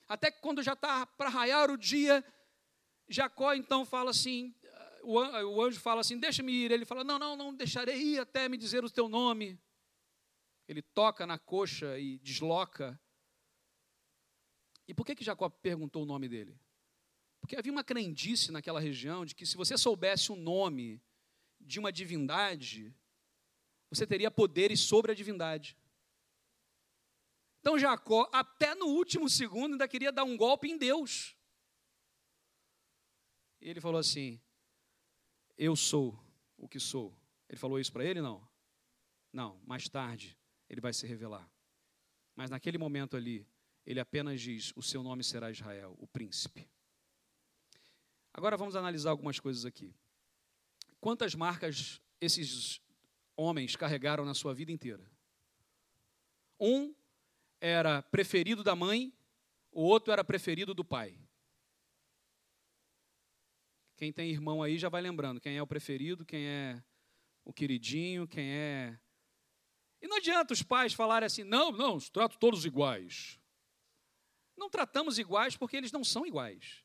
[0.10, 2.26] Até que quando já está para raiar o dia,
[3.08, 4.56] Jacó então fala assim:
[5.04, 6.72] o anjo fala assim: Deixa-me ir.
[6.72, 9.60] Ele fala: Não, não, não deixarei ir até me dizer o teu nome.
[10.68, 13.00] Ele toca na coxa e desloca.
[14.88, 16.60] E por que, que Jacó perguntou o nome dele?
[17.40, 21.02] Porque havia uma crendice naquela região de que se você soubesse o nome
[21.60, 22.94] de uma divindade,
[23.90, 25.78] você teria poderes sobre a divindade.
[27.60, 31.36] Então Jacó, até no último segundo, ainda queria dar um golpe em Deus.
[33.62, 34.40] E ele falou assim:
[35.58, 36.18] Eu sou
[36.58, 37.14] o que sou.
[37.50, 38.22] Ele falou isso para ele?
[38.22, 38.48] Não.
[39.32, 40.38] Não, mais tarde
[40.70, 41.50] ele vai se revelar.
[42.36, 43.46] Mas naquele momento ali,
[43.86, 46.70] ele apenas diz: O seu nome será Israel, o príncipe.
[48.34, 49.94] Agora vamos analisar algumas coisas aqui.
[51.02, 52.82] Quantas marcas esses
[53.36, 55.10] homens carregaram na sua vida inteira?
[56.60, 56.94] Um
[57.62, 59.14] era preferido da mãe,
[59.72, 61.20] o outro era preferido do pai.
[63.96, 66.82] Quem tem irmão aí já vai lembrando quem é o preferido, quem é
[67.44, 69.00] o queridinho, quem é.
[70.02, 73.38] E não adianta os pais falarem assim: não, não, os trato todos iguais.
[74.56, 76.84] Não tratamos iguais porque eles não são iguais.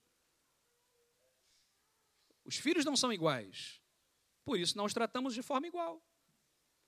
[2.44, 3.80] Os filhos não são iguais.
[4.44, 6.02] Por isso, não os tratamos de forma igual.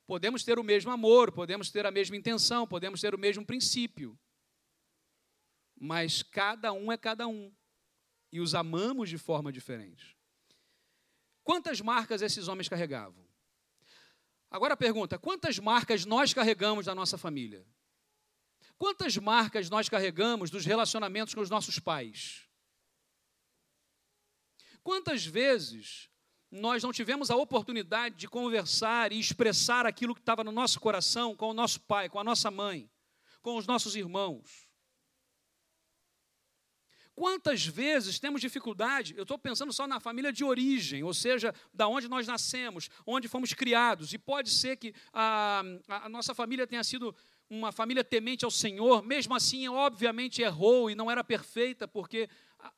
[0.06, 4.18] Podemos ter o mesmo amor, podemos ter a mesma intenção, podemos ter o mesmo princípio.
[5.74, 7.52] Mas cada um é cada um.
[8.30, 10.16] E os amamos de forma diferente.
[11.42, 13.26] Quantas marcas esses homens carregavam?
[14.50, 17.66] Agora a pergunta: quantas marcas nós carregamos da nossa família?
[18.78, 22.46] Quantas marcas nós carregamos dos relacionamentos com os nossos pais?
[24.82, 26.10] Quantas vezes
[26.50, 31.34] nós não tivemos a oportunidade de conversar e expressar aquilo que estava no nosso coração
[31.34, 32.90] com o nosso pai, com a nossa mãe,
[33.42, 34.66] com os nossos irmãos.
[37.16, 39.14] Quantas vezes temos dificuldade?
[39.16, 43.26] Eu estou pensando só na família de origem, ou seja, da onde nós nascemos, onde
[43.26, 44.12] fomos criados.
[44.12, 47.16] E pode ser que a, a nossa família tenha sido
[47.48, 52.28] uma família temente ao Senhor, mesmo assim, obviamente errou e não era perfeita, porque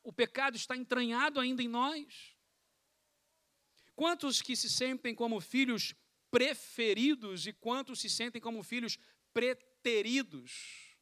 [0.03, 2.38] o pecado está entranhado ainda em nós.
[3.99, 5.93] Quantos que se sentem como filhos
[6.31, 8.97] preferidos e quantos se sentem como filhos
[9.33, 10.95] preteridos?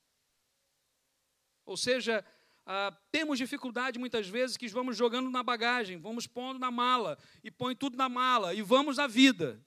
[1.64, 2.26] Ou seja,
[2.66, 7.52] ah, temos dificuldade muitas vezes que vamos jogando na bagagem, vamos pondo na mala, e
[7.52, 9.64] põe tudo na mala, e vamos na vida.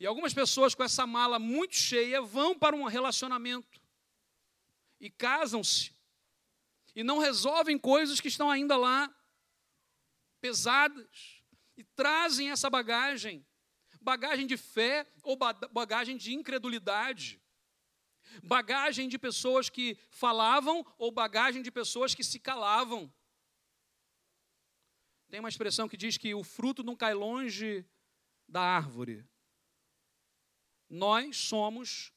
[0.00, 3.80] E algumas pessoas com essa mala muito cheia vão para um relacionamento
[4.98, 5.94] e casam-se
[6.96, 9.08] e não resolvem coisas que estão ainda lá
[10.40, 11.31] pesadas
[11.76, 13.46] e trazem essa bagagem
[14.02, 15.36] bagagem de fé ou
[15.70, 17.40] bagagem de incredulidade,
[18.42, 23.12] bagagem de pessoas que falavam ou bagagem de pessoas que se calavam.
[25.28, 27.86] Tem uma expressão que diz que o fruto não cai longe
[28.46, 29.26] da árvore.
[30.90, 32.12] Nós somos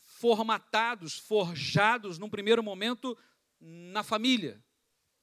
[0.00, 3.16] formatados, forjados num primeiro momento
[3.60, 4.64] na família.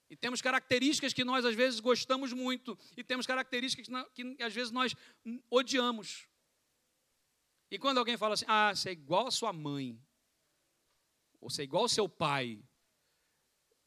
[0.10, 4.54] E temos características que nós às vezes gostamos muito, e temos características que, que às
[4.54, 4.96] vezes nós
[5.50, 6.28] odiamos.
[7.70, 10.00] E quando alguém fala assim, ah, você é igual a sua mãe,
[11.42, 12.64] ou você é igual ao seu pai,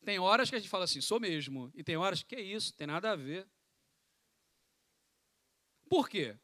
[0.04, 2.74] tem horas que a gente fala assim, sou mesmo, e tem horas que é isso,
[2.74, 3.48] tem nada a ver.
[5.88, 6.38] Por quê?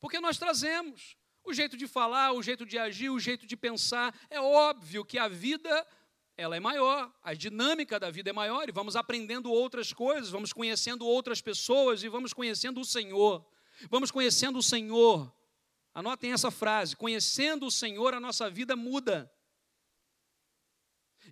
[0.00, 4.14] Porque nós trazemos o jeito de falar, o jeito de agir, o jeito de pensar.
[4.28, 5.86] É óbvio que a vida
[6.36, 10.52] ela é maior, a dinâmica da vida é maior e vamos aprendendo outras coisas, vamos
[10.52, 13.44] conhecendo outras pessoas e vamos conhecendo o Senhor.
[13.88, 15.34] Vamos conhecendo o Senhor.
[15.94, 19.32] Anotem essa frase: conhecendo o Senhor, a nossa vida muda.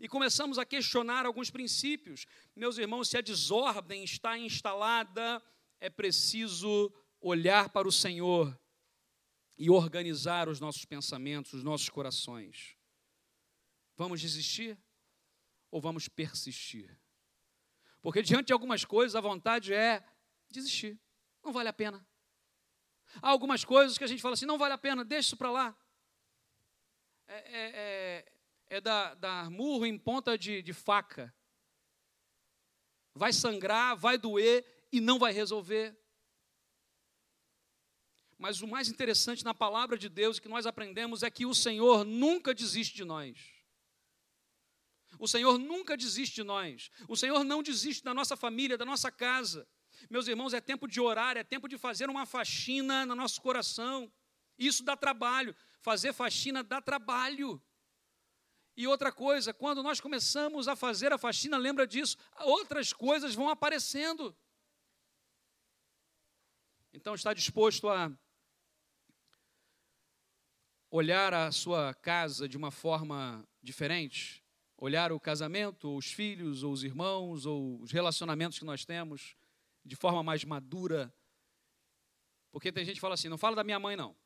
[0.01, 2.27] E começamos a questionar alguns princípios.
[2.57, 5.43] Meus irmãos, se a desordem está instalada,
[5.81, 8.59] é preciso olhar para o Senhor
[9.57, 12.77] e organizar os nossos pensamentos, os nossos corações.
[13.97, 14.77] Vamos desistir
[15.75, 16.97] ou vamos persistir?
[18.01, 20.05] Porque diante de algumas coisas a vontade é
[20.49, 20.97] desistir,
[21.43, 22.07] não vale a pena.
[23.21, 25.51] Há algumas coisas que a gente fala assim, não vale a pena, deixa isso para
[25.51, 25.77] lá.
[27.27, 31.35] É, é, é, é dar, dar murro em ponta de, de faca.
[33.13, 35.99] Vai sangrar, vai doer e não vai resolver.
[38.39, 42.05] Mas o mais interessante na palavra de Deus que nós aprendemos é que o Senhor
[42.05, 43.54] nunca desiste de nós.
[45.19, 46.91] O Senhor nunca desiste de nós.
[47.09, 49.67] O Senhor não desiste da nossa família, da nossa casa.
[50.11, 54.13] Meus irmãos, é tempo de orar, é tempo de fazer uma faxina no nosso coração.
[54.59, 55.55] Isso dá trabalho.
[55.81, 57.63] Fazer faxina dá trabalho.
[58.77, 63.49] E outra coisa, quando nós começamos a fazer a faxina, lembra disso, outras coisas vão
[63.49, 64.37] aparecendo.
[66.93, 68.13] Então, está disposto a
[70.91, 74.44] olhar a sua casa de uma forma diferente?
[74.77, 79.37] Olhar o casamento, ou os filhos, ou os irmãos, ou os relacionamentos que nós temos
[79.85, 81.15] de forma mais madura?
[82.51, 84.17] Porque tem gente que fala assim: não fala da minha mãe, não.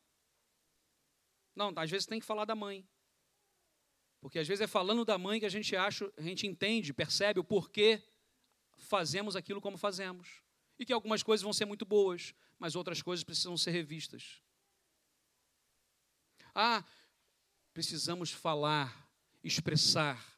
[1.54, 2.88] Não, às vezes tem que falar da mãe.
[4.20, 7.40] Porque às vezes é falando da mãe que a gente acha, a gente entende, percebe
[7.40, 8.02] o porquê
[8.78, 10.42] fazemos aquilo como fazemos.
[10.78, 14.40] E que algumas coisas vão ser muito boas, mas outras coisas precisam ser revistas.
[16.54, 16.84] Ah,
[17.72, 19.08] precisamos falar,
[19.42, 20.37] expressar.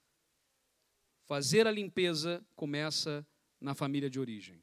[1.30, 3.24] Fazer a limpeza começa
[3.60, 4.60] na família de origem.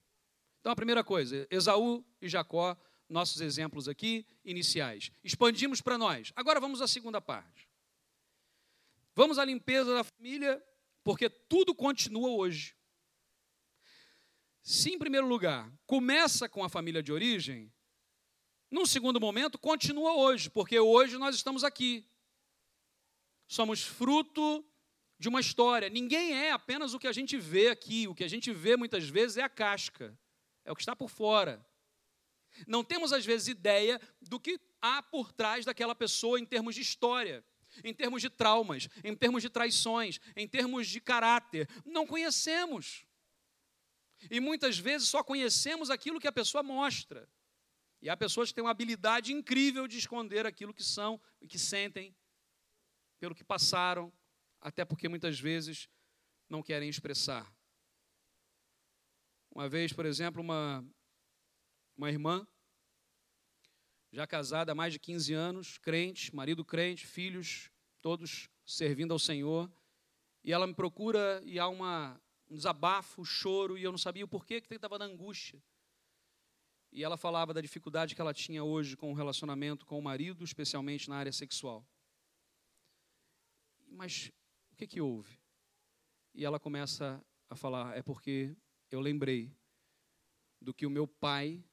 [0.59, 2.75] Então, a primeira coisa, Esaú e Jacó,
[3.07, 5.09] nossos exemplos aqui iniciais.
[5.23, 6.33] Expandimos para nós.
[6.35, 7.69] Agora vamos à segunda parte.
[9.15, 10.61] Vamos à limpeza da família,
[11.05, 12.75] porque tudo continua hoje.
[14.61, 17.71] Se, em primeiro lugar, começa com a família de origem,
[18.69, 22.05] num segundo momento, continua hoje, porque hoje nós estamos aqui.
[23.47, 24.69] Somos fruto
[25.19, 25.89] de uma história.
[25.89, 28.07] Ninguém é apenas o que a gente vê aqui.
[28.07, 30.17] O que a gente vê muitas vezes é a casca,
[30.63, 31.65] é o que está por fora.
[32.67, 36.81] Não temos, às vezes, ideia do que há por trás daquela pessoa em termos de
[36.81, 37.43] história
[37.83, 41.69] em termos de traumas, em termos de traições, em termos de caráter.
[41.85, 43.05] Não conhecemos.
[44.31, 47.29] E muitas vezes só conhecemos aquilo que a pessoa mostra.
[48.01, 51.57] E há pessoas que têm uma habilidade incrível de esconder aquilo que são e que
[51.57, 52.15] sentem,
[53.19, 54.11] pelo que passaram,
[54.61, 55.89] até porque muitas vezes
[56.49, 57.51] não querem expressar.
[59.51, 60.85] Uma vez, por exemplo, uma,
[61.97, 62.47] uma irmã
[64.11, 67.69] já casada há mais de 15 anos, crente, marido crente, filhos,
[68.01, 69.71] todos servindo ao Senhor.
[70.43, 74.25] E ela me procura e há uma, um desabafo, um choro, e eu não sabia
[74.25, 75.61] o porquê que estava na angústia.
[76.91, 80.43] E ela falava da dificuldade que ela tinha hoje com o relacionamento com o marido,
[80.43, 81.85] especialmente na área sexual.
[83.87, 84.31] Mas
[84.77, 85.39] que, que houve?
[86.33, 88.55] E ela começa a falar: é porque
[88.91, 89.51] eu lembrei
[90.61, 91.63] do que o meu pai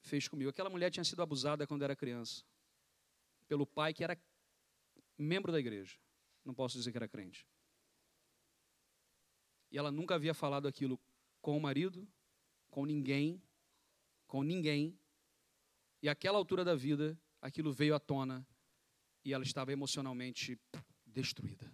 [0.00, 0.50] fez comigo.
[0.50, 2.44] Aquela mulher tinha sido abusada quando era criança,
[3.48, 4.18] pelo pai que era
[5.18, 5.98] membro da igreja.
[6.44, 7.46] Não posso dizer que era crente.
[9.70, 11.00] E ela nunca havia falado aquilo
[11.42, 12.08] com o marido,
[12.70, 13.42] com ninguém,
[14.28, 14.96] com ninguém.
[16.00, 18.46] E àquela altura da vida, aquilo veio à tona
[19.24, 20.56] e ela estava emocionalmente
[21.04, 21.72] destruída.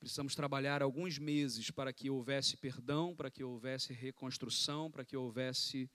[0.00, 5.90] Precisamos trabalhar alguns meses para que houvesse perdão, para que houvesse reconstrução, para que houvesse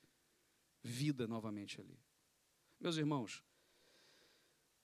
[0.84, 2.00] vida novamente ali.
[2.80, 3.44] Meus irmãos,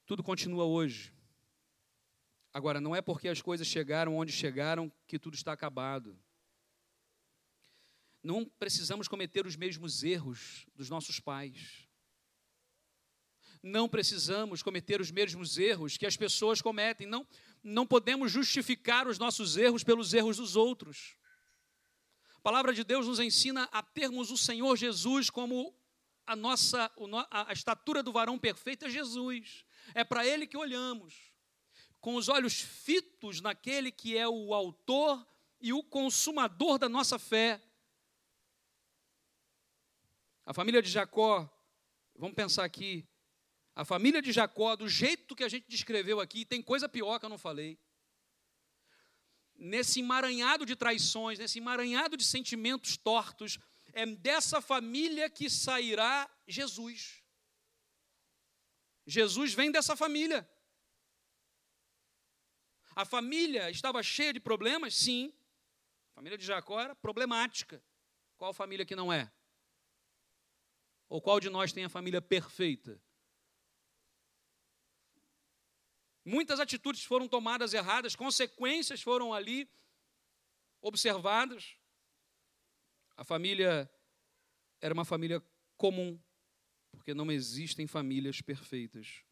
[0.07, 1.13] tudo continua hoje.
[2.51, 6.17] Agora, não é porque as coisas chegaram onde chegaram que tudo está acabado.
[8.23, 11.87] Não precisamos cometer os mesmos erros dos nossos pais.
[13.63, 17.05] Não precisamos cometer os mesmos erros que as pessoas cometem.
[17.05, 17.27] Não,
[17.63, 21.15] não podemos justificar os nossos erros pelos erros dos outros.
[22.35, 25.75] A palavra de Deus nos ensina a termos o Senhor Jesus como
[26.25, 26.91] a nossa
[27.29, 29.65] a estatura do varão perfeito é Jesus.
[29.93, 31.33] É para ele que olhamos,
[31.99, 35.25] com os olhos fitos naquele que é o autor
[35.59, 37.61] e o consumador da nossa fé.
[40.45, 41.47] A família de Jacó,
[42.15, 43.07] vamos pensar aqui,
[43.81, 47.25] a família de Jacó, do jeito que a gente descreveu aqui, tem coisa pior que
[47.25, 47.79] eu não falei.
[49.55, 53.57] nesse emaranhado de traições, nesse emaranhado de sentimentos tortos,
[53.91, 57.23] é dessa família que sairá Jesus.
[59.03, 60.47] Jesus vem dessa família.
[62.95, 64.93] A família estava cheia de problemas?
[64.95, 65.33] Sim.
[66.11, 67.83] A família de Jacó era problemática.
[68.37, 69.31] Qual família que não é?
[71.09, 73.01] Ou qual de nós tem a família perfeita?
[76.23, 79.69] Muitas atitudes foram tomadas erradas, consequências foram ali
[80.81, 81.75] observadas.
[83.17, 83.89] A família
[84.79, 85.43] era uma família
[85.77, 86.19] comum,
[86.91, 89.23] porque não existem famílias perfeitas.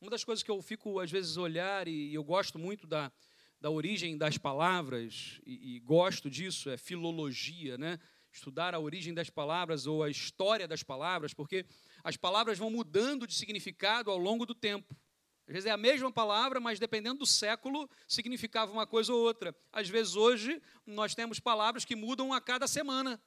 [0.00, 3.12] Uma das coisas que eu fico, às vezes, olhar, e eu gosto muito da,
[3.60, 8.00] da origem das palavras, e, e gosto disso, é filologia, né?
[8.32, 11.66] estudar a origem das palavras ou a história das palavras, porque
[12.02, 14.96] as palavras vão mudando de significado ao longo do tempo.
[15.50, 19.52] Às vezes é a mesma palavra, mas dependendo do século, significava uma coisa ou outra.
[19.72, 23.20] Às vezes hoje nós temos palavras que mudam a cada semana.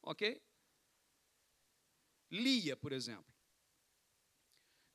[0.00, 0.40] Ok?
[2.30, 3.34] Lia, por exemplo.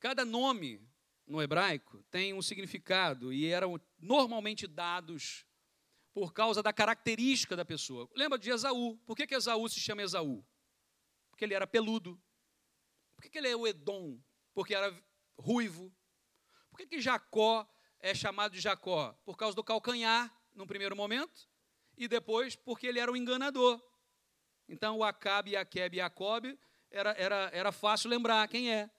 [0.00, 0.80] Cada nome
[1.26, 5.44] no hebraico tem um significado e eram normalmente dados
[6.14, 8.08] por causa da característica da pessoa.
[8.16, 8.96] Lembra de Esaú?
[9.04, 10.42] Por que, que Esaú se chama Esaú?
[11.28, 12.18] Porque ele era peludo.
[13.14, 14.18] Por que, que ele é o Edom?
[14.54, 14.90] Porque era
[15.38, 15.92] ruivo.
[16.70, 17.68] Por que, que Jacó
[18.00, 19.12] é chamado de Jacó?
[19.24, 21.48] Por causa do calcanhar, no primeiro momento,
[21.96, 23.82] e depois porque ele era um enganador.
[24.68, 26.46] Então, o Acabe, Aquebe e Jacob
[26.90, 28.90] era, era, era fácil lembrar quem é.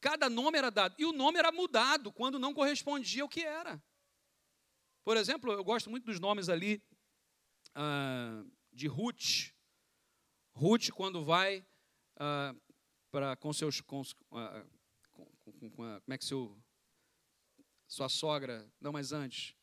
[0.00, 0.94] Cada nome era dado.
[0.98, 3.82] E o nome era mudado quando não correspondia ao que era.
[5.04, 6.82] Por exemplo, eu gosto muito dos nomes ali
[7.74, 9.52] ah, de Ruth.
[10.52, 11.66] Ruth, quando vai
[12.16, 12.54] ah,
[13.10, 13.80] para com seus.
[13.80, 14.64] Com, ah,
[15.60, 16.58] com, com, a, como é que seu.
[17.86, 18.72] Sua sogra.
[18.80, 19.54] Não, mas antes.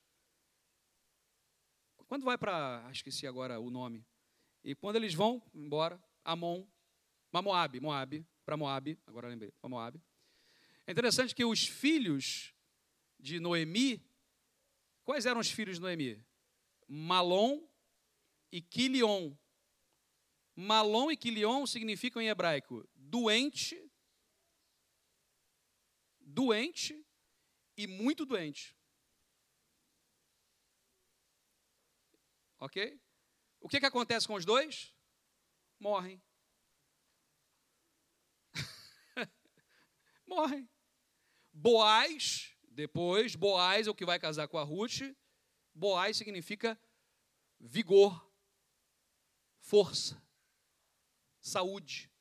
[2.07, 2.87] Quando vai para.
[2.91, 4.05] Esqueci agora o nome.
[4.63, 6.65] E quando eles vão embora, Amon.
[7.33, 10.01] Moab, Moab, para Moab, agora lembrei, para Moab.
[10.87, 12.51] É interessante que os filhos
[13.19, 14.03] de Noemi,
[15.03, 16.25] quais eram os filhos de Noemi?
[16.87, 17.61] Malom
[18.51, 19.35] e Quilion.
[20.55, 23.79] Malom e Quilion significam em hebraico doente,
[26.37, 27.03] doente
[27.75, 28.77] e muito doente.
[32.59, 33.01] Ok?
[33.59, 34.95] O que, que acontece com os dois?
[35.79, 36.21] Morrem.
[40.27, 40.69] Morrem.
[41.51, 45.01] Boaz, depois, Boaz é o que vai casar com a Ruth.
[45.73, 46.79] Boaz significa
[47.59, 48.31] vigor,
[49.59, 50.23] força,
[51.39, 52.11] saúde.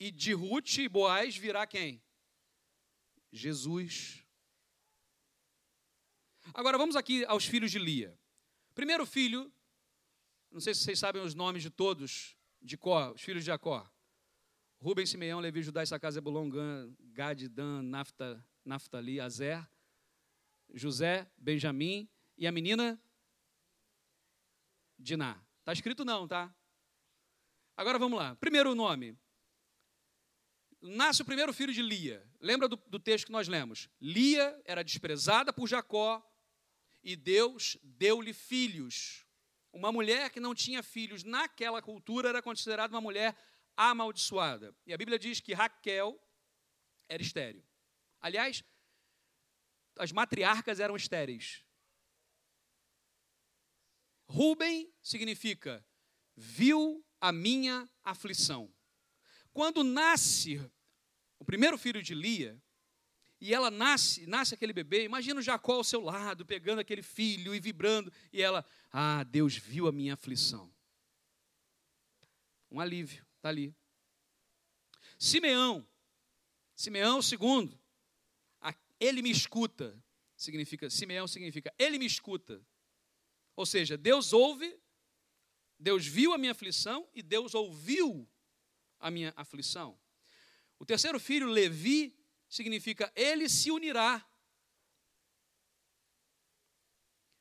[0.00, 2.05] E de Ruth e Boaz virá quem?
[3.32, 4.22] Jesus.
[6.54, 8.18] Agora vamos aqui aos filhos de Lia.
[8.74, 9.52] Primeiro filho,
[10.50, 13.88] não sei se vocês sabem os nomes de todos de Có, os filhos de Jacó.
[14.78, 16.50] Rubem, Simeão, Levi, Judá, Issacar, Zebulon,
[17.12, 19.66] Gad, Dan, Nafta, Naftali, Azer,
[20.74, 23.00] José, Benjamim e a menina
[24.98, 25.40] Diná.
[25.60, 26.54] Está escrito não, tá?
[27.76, 28.34] Agora vamos lá.
[28.36, 29.18] Primeiro nome.
[30.86, 32.24] Nasce o primeiro filho de Lia.
[32.40, 33.88] Lembra do, do texto que nós lemos?
[34.00, 36.22] Lia era desprezada por Jacó
[37.02, 39.26] e Deus deu-lhe filhos.
[39.72, 43.36] Uma mulher que não tinha filhos naquela cultura era considerada uma mulher
[43.76, 44.74] amaldiçoada.
[44.86, 46.18] E a Bíblia diz que Raquel
[47.08, 47.66] era estéreo.
[48.20, 48.62] Aliás,
[49.98, 51.64] as matriarcas eram estéreis.
[54.28, 55.84] Rubem significa
[56.36, 58.72] viu a minha aflição.
[59.52, 60.60] Quando nasce
[61.46, 62.60] primeiro filho de Lia,
[63.40, 67.54] e ela nasce, nasce aquele bebê, imagina o Jacó ao seu lado, pegando aquele filho
[67.54, 70.72] e vibrando, e ela, ah, Deus viu a minha aflição.
[72.70, 73.24] Um alívio.
[73.36, 73.74] Está ali.
[75.18, 75.86] Simeão.
[76.74, 77.78] Simeão, segundo.
[78.98, 79.96] Ele me escuta.
[80.36, 82.60] Significa, Simeão significa, ele me escuta.
[83.54, 84.78] Ou seja, Deus ouve,
[85.78, 88.28] Deus viu a minha aflição e Deus ouviu
[88.98, 89.98] a minha aflição.
[90.78, 92.16] O terceiro filho, Levi,
[92.48, 94.24] significa ele se unirá.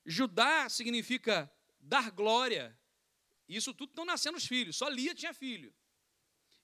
[0.06, 2.78] Judá significa dar glória.
[3.48, 5.74] Isso tudo estão nascendo os filhos, só Lia tinha filho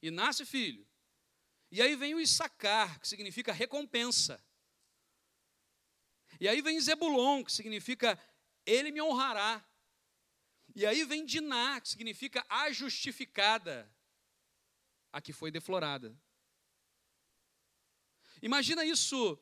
[0.01, 0.87] e nasce filho.
[1.71, 4.43] E aí vem o Issacar, que significa recompensa.
[6.39, 8.19] E aí vem Zebulon, que significa
[8.65, 9.63] ele me honrará.
[10.75, 13.89] E aí vem Diná, que significa a justificada,
[15.11, 16.17] a que foi deflorada.
[18.41, 19.39] Imagina isso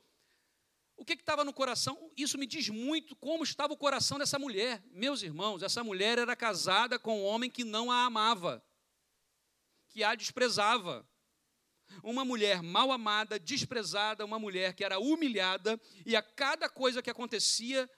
[1.00, 2.12] o que estava no coração?
[2.18, 4.84] Isso me diz muito como estava o coração dessa mulher.
[4.92, 8.62] Meus irmãos, essa mulher era casada com um homem que não a amava,
[9.88, 11.08] que a desprezava.
[12.04, 17.10] Uma mulher mal amada, desprezada, uma mulher que era humilhada, e a cada coisa que
[17.10, 17.90] acontecia,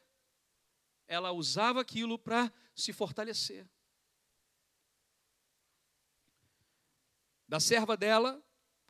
[1.08, 3.68] ela usava aquilo para se fortalecer.
[7.48, 8.42] Da serva dela,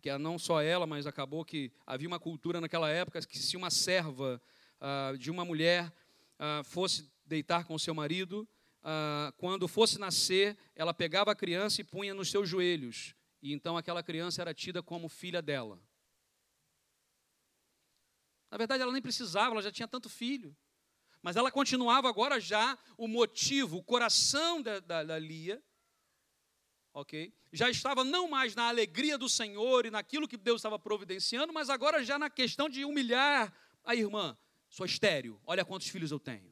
[0.01, 3.55] que é não só ela, mas acabou que havia uma cultura naquela época que se
[3.55, 4.41] uma serva
[4.79, 5.93] ah, de uma mulher
[6.39, 8.47] ah, fosse deitar com seu marido,
[8.83, 13.77] ah, quando fosse nascer, ela pegava a criança e punha nos seus joelhos, e então
[13.77, 15.79] aquela criança era tida como filha dela.
[18.49, 20.55] Na verdade, ela nem precisava, ela já tinha tanto filho.
[21.21, 25.63] Mas ela continuava agora já o motivo, o coração da, da, da Lia,
[26.93, 27.33] ok?
[27.51, 31.69] Já estava não mais na alegria do Senhor e naquilo que Deus estava providenciando, mas
[31.69, 34.37] agora já na questão de humilhar a irmã.
[34.69, 36.51] Sou estéreo, olha quantos filhos eu tenho.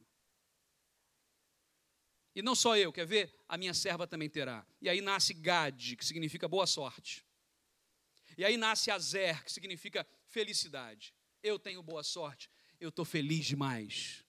[2.34, 3.34] E não só eu, quer ver?
[3.48, 4.64] A minha serva também terá.
[4.80, 7.24] E aí nasce Gad, que significa boa sorte.
[8.38, 11.14] E aí nasce Azer, que significa felicidade.
[11.42, 14.24] Eu tenho boa sorte, eu estou feliz demais.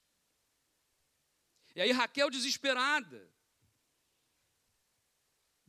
[1.76, 3.30] E aí Raquel desesperada,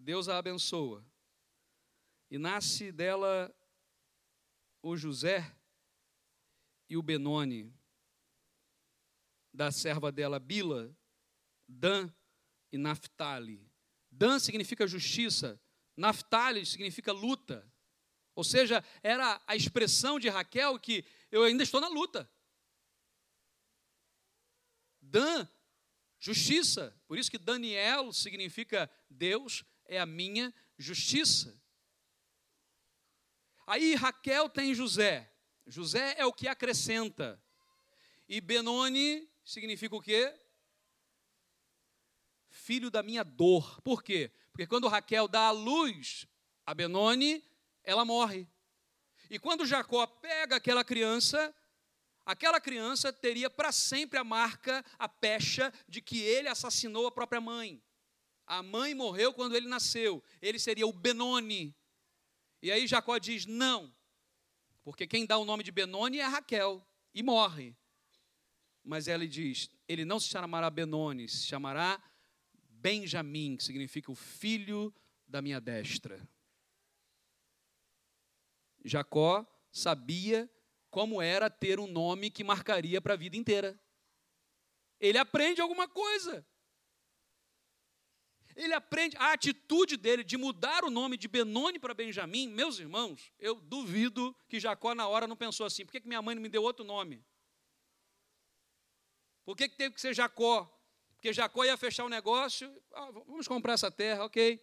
[0.03, 1.05] Deus a abençoa.
[2.29, 3.55] E nasce dela
[4.83, 5.55] o José
[6.89, 7.73] e o Benoni,
[9.55, 10.95] da serva dela Bila,
[11.69, 12.13] Dan
[12.73, 13.71] e Naphtali.
[14.11, 15.61] Dan significa justiça,
[15.97, 17.71] Naphtali significa luta.
[18.35, 22.29] Ou seja, era a expressão de Raquel que eu ainda estou na luta.
[25.01, 25.47] Dan,
[26.19, 26.99] justiça.
[27.07, 31.61] Por isso que Daniel significa Deus é a minha justiça.
[33.67, 35.33] Aí Raquel tem José.
[35.67, 37.43] José é o que acrescenta.
[38.29, 40.35] E Benoni significa o quê?
[42.51, 43.81] Filho da minha dor.
[43.83, 44.33] Por quê?
[44.51, 46.27] Porque quando Raquel dá a luz
[46.67, 47.45] a Benoni,
[47.83, 48.49] ela morre.
[49.31, 51.55] E quando Jacó pega aquela criança,
[52.25, 57.41] aquela criança teria para sempre a marca, a pecha de que ele assassinou a própria
[57.41, 57.83] mãe.
[58.53, 60.23] A mãe morreu quando ele nasceu.
[60.43, 61.75] Ele seria o Benoni.
[62.61, 63.91] E aí Jacó diz: não,
[64.85, 67.75] porque quem dá o nome de Benoni é Raquel, e morre.
[68.85, 71.99] Mas ela diz: ele não se chamará Benoni, se chamará
[72.69, 74.95] Benjamim, que significa o filho
[75.27, 76.21] da minha destra.
[78.85, 80.51] Jacó sabia
[80.91, 83.81] como era ter um nome que marcaria para a vida inteira.
[85.01, 86.47] Ele aprende alguma coisa.
[88.55, 92.49] Ele aprende a atitude dele de mudar o nome de Benoni para Benjamim.
[92.49, 96.23] Meus irmãos, eu duvido que Jacó na hora não pensou assim: por que, que minha
[96.23, 97.25] mãe não me deu outro nome?
[99.45, 100.71] Por que, que teve que ser Jacó?
[101.15, 104.61] Porque Jacó ia fechar o negócio, ah, vamos comprar essa terra, ok.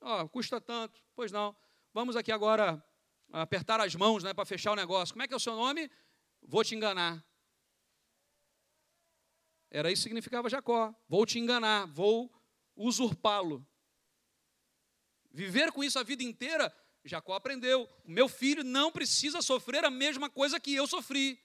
[0.00, 1.56] Oh, custa tanto, pois não.
[1.92, 2.84] Vamos aqui agora
[3.32, 5.14] apertar as mãos né, para fechar o negócio.
[5.14, 5.90] Como é que é o seu nome?
[6.42, 7.24] Vou te enganar.
[9.70, 10.94] Era isso que significava Jacó.
[11.08, 12.32] Vou te enganar, vou
[12.76, 13.66] usurpá-lo.
[15.32, 16.74] Viver com isso a vida inteira,
[17.04, 17.88] Jacó aprendeu.
[18.04, 21.40] Meu filho não precisa sofrer a mesma coisa que eu sofri.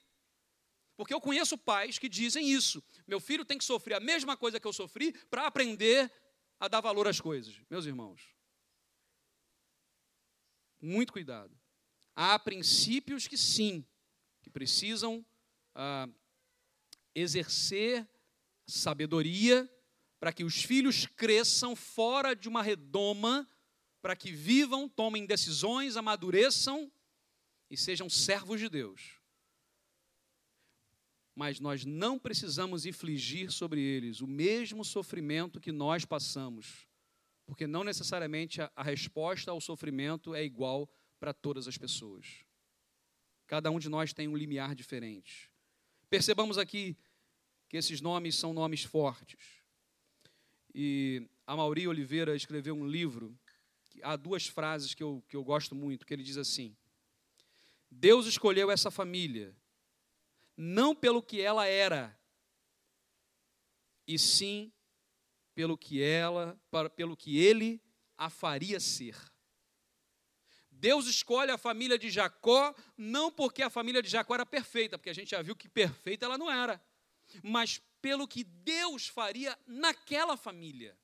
[0.96, 2.82] Porque eu conheço pais que dizem isso.
[3.06, 6.12] Meu filho tem que sofrer a mesma coisa que eu sofri para aprender
[6.60, 7.60] a dar valor às coisas.
[7.68, 8.22] Meus irmãos,
[10.80, 11.58] muito cuidado.
[12.14, 13.84] Há princípios que sim,
[14.42, 15.24] que precisam
[15.74, 16.08] ah,
[17.14, 18.08] exercer
[18.66, 19.68] sabedoria
[20.22, 23.44] para que os filhos cresçam fora de uma redoma,
[24.00, 26.92] para que vivam, tomem decisões, amadureçam
[27.68, 29.18] e sejam servos de Deus.
[31.34, 36.86] Mas nós não precisamos infligir sobre eles o mesmo sofrimento que nós passamos,
[37.44, 42.44] porque não necessariamente a, resposta ao sofrimento é igual para todas as pessoas.
[43.48, 45.50] Cada um de nós tem um limiar diferente.
[46.08, 46.96] Percebamos aqui
[47.68, 49.61] que esses nomes são nomes fortes.
[50.74, 53.36] E a Mauri Oliveira escreveu um livro,
[54.02, 56.74] há duas frases que eu, que eu gosto muito, que ele diz assim:
[57.90, 59.54] Deus escolheu essa família
[60.56, 62.16] não pelo que ela era,
[64.06, 64.72] e sim
[65.54, 67.80] pelo que ela, para, pelo que ele
[68.16, 69.16] a faria ser.
[70.70, 75.10] Deus escolhe a família de Jacó não porque a família de Jacó era perfeita, porque
[75.10, 76.82] a gente já viu que perfeita ela não era,
[77.42, 80.98] mas pelo que Deus faria naquela família.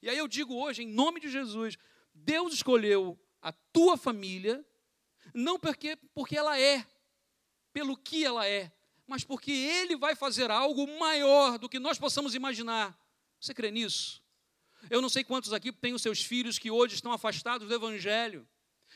[0.00, 1.76] E aí eu digo hoje, em nome de Jesus,
[2.14, 4.66] Deus escolheu a tua família,
[5.34, 6.84] não porque, porque ela é,
[7.72, 8.72] pelo que ela é,
[9.06, 12.98] mas porque Ele vai fazer algo maior do que nós possamos imaginar.
[13.38, 14.22] Você crê nisso?
[14.88, 18.48] Eu não sei quantos aqui têm seus filhos que hoje estão afastados do Evangelho.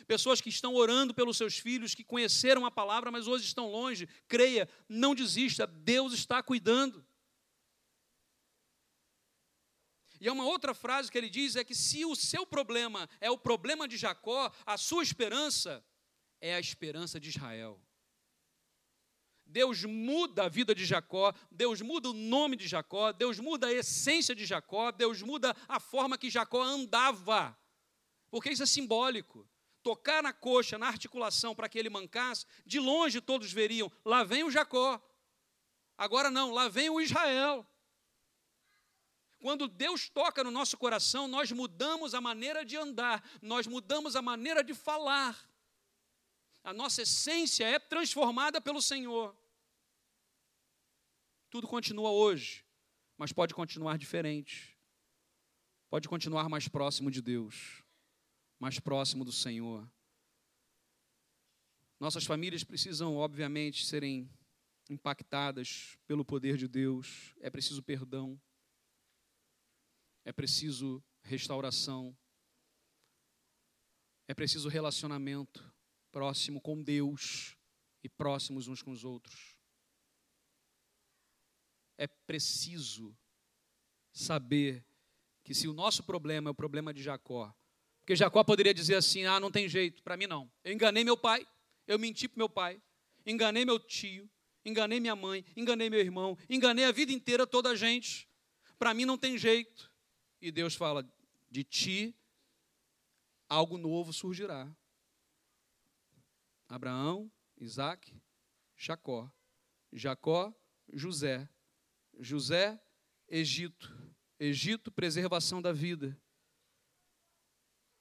[0.07, 4.09] Pessoas que estão orando pelos seus filhos, que conheceram a palavra, mas hoje estão longe.
[4.27, 7.05] Creia, não desista, Deus está cuidando.
[10.21, 13.39] E uma outra frase que ele diz: é que se o seu problema é o
[13.39, 15.85] problema de Jacó, a sua esperança
[16.41, 17.81] é a esperança de Israel.
[19.47, 23.73] Deus muda a vida de Jacó, Deus muda o nome de Jacó, Deus muda a
[23.73, 27.59] essência de Jacó, Deus muda a forma que Jacó andava.
[28.31, 29.49] Porque isso é simbólico.
[29.83, 34.45] Tocar na coxa, na articulação, para que ele mancasse, de longe todos veriam: lá vem
[34.45, 35.03] o Jacó.
[35.97, 37.67] Agora não, lá vem o Israel.
[39.41, 44.21] Quando Deus toca no nosso coração, nós mudamos a maneira de andar, nós mudamos a
[44.21, 45.49] maneira de falar.
[46.63, 49.35] A nossa essência é transformada pelo Senhor.
[51.49, 52.63] Tudo continua hoje,
[53.17, 54.79] mas pode continuar diferente.
[55.89, 57.83] Pode continuar mais próximo de Deus,
[58.59, 59.91] mais próximo do Senhor.
[61.99, 64.31] Nossas famílias precisam, obviamente, serem
[64.91, 67.35] impactadas pelo poder de Deus.
[67.41, 68.39] É preciso perdão
[70.31, 72.17] é preciso restauração,
[74.29, 75.75] é preciso relacionamento
[76.13, 77.57] próximo com Deus
[78.01, 79.57] e próximos uns com os outros.
[81.99, 83.13] É preciso
[84.13, 84.87] saber
[85.43, 87.53] que se o nosso problema é o problema de Jacó,
[87.99, 90.49] porque Jacó poderia dizer assim: ah, não tem jeito, para mim não.
[90.63, 91.45] Eu enganei meu pai,
[91.89, 92.81] eu menti para meu pai,
[93.27, 94.31] enganei meu tio,
[94.65, 98.29] enganei minha mãe, enganei meu irmão, enganei a vida inteira toda a gente.
[98.79, 99.90] Para mim não tem jeito.
[100.41, 101.09] E Deus fala:
[101.51, 102.17] de ti
[103.49, 104.75] algo novo surgirá.
[106.69, 108.15] Abraão, Isaac,
[108.77, 109.31] Jacó.
[109.93, 110.55] Jacó,
[110.93, 111.49] José.
[112.19, 112.81] José,
[113.29, 113.93] Egito.
[114.39, 116.17] Egito, preservação da vida.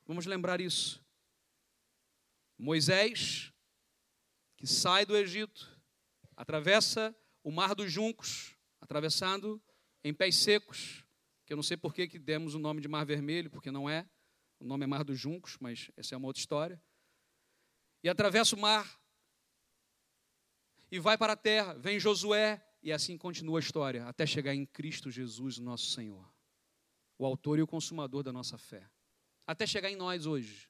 [0.06, 1.04] Vamos lembrar isso.
[2.58, 3.52] Moisés,
[4.56, 5.82] que sai do Egito,
[6.36, 9.62] atravessa o mar dos juncos, atravessando
[10.04, 11.06] em pés secos,
[11.50, 13.90] que eu não sei por que, que demos o nome de Mar Vermelho, porque não
[13.90, 14.08] é.
[14.60, 16.80] O nome é Mar dos Juncos, mas essa é uma outra história.
[18.04, 19.02] E atravessa o mar.
[20.92, 21.74] E vai para a terra.
[21.74, 22.64] Vem Josué.
[22.84, 26.32] E assim continua a história, até chegar em Cristo Jesus, nosso Senhor.
[27.18, 28.88] O autor e o consumador da nossa fé.
[29.48, 30.70] Até chegar em nós hoje.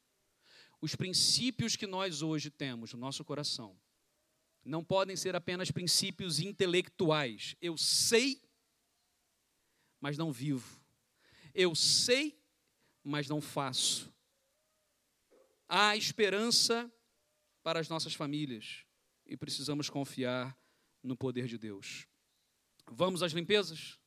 [0.79, 3.77] Os princípios que nós hoje temos no nosso coração
[4.63, 7.57] não podem ser apenas princípios intelectuais.
[7.61, 8.41] Eu sei
[9.99, 10.79] mas não vivo.
[11.53, 12.39] Eu sei,
[13.03, 14.13] mas não faço.
[15.67, 16.91] Há esperança
[17.61, 18.85] para as nossas famílias
[19.25, 20.57] e precisamos confiar
[21.03, 22.07] no poder de Deus.
[22.87, 23.99] Vamos às limpezas?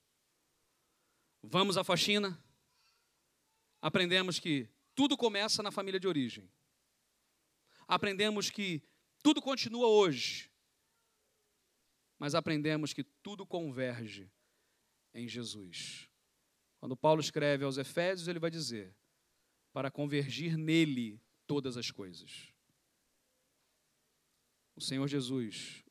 [1.43, 2.43] Vamos à faxina?
[3.81, 6.51] Aprendemos que tudo começa na família de origem.
[7.87, 8.83] Aprendemos que
[9.23, 10.51] tudo continua hoje.
[12.19, 14.31] Mas aprendemos que tudo converge
[15.15, 16.09] em Jesus.
[16.79, 18.95] Quando Paulo escreve aos Efésios, ele vai dizer:
[19.73, 22.53] para convergir nele todas as coisas.
[24.75, 25.85] O Senhor Jesus,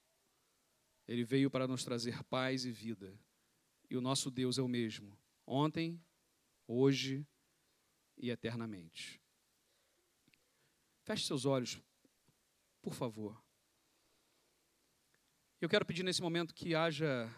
[1.08, 3.18] ele veio para nos trazer paz e vida.
[3.90, 6.02] E o nosso Deus é o mesmo, ontem,
[6.68, 7.28] hoje
[8.18, 9.22] e eternamente.
[11.04, 11.82] Feche seus olhos,
[12.82, 13.42] por favor.
[15.60, 17.30] Eu quero pedir nesse momento que haja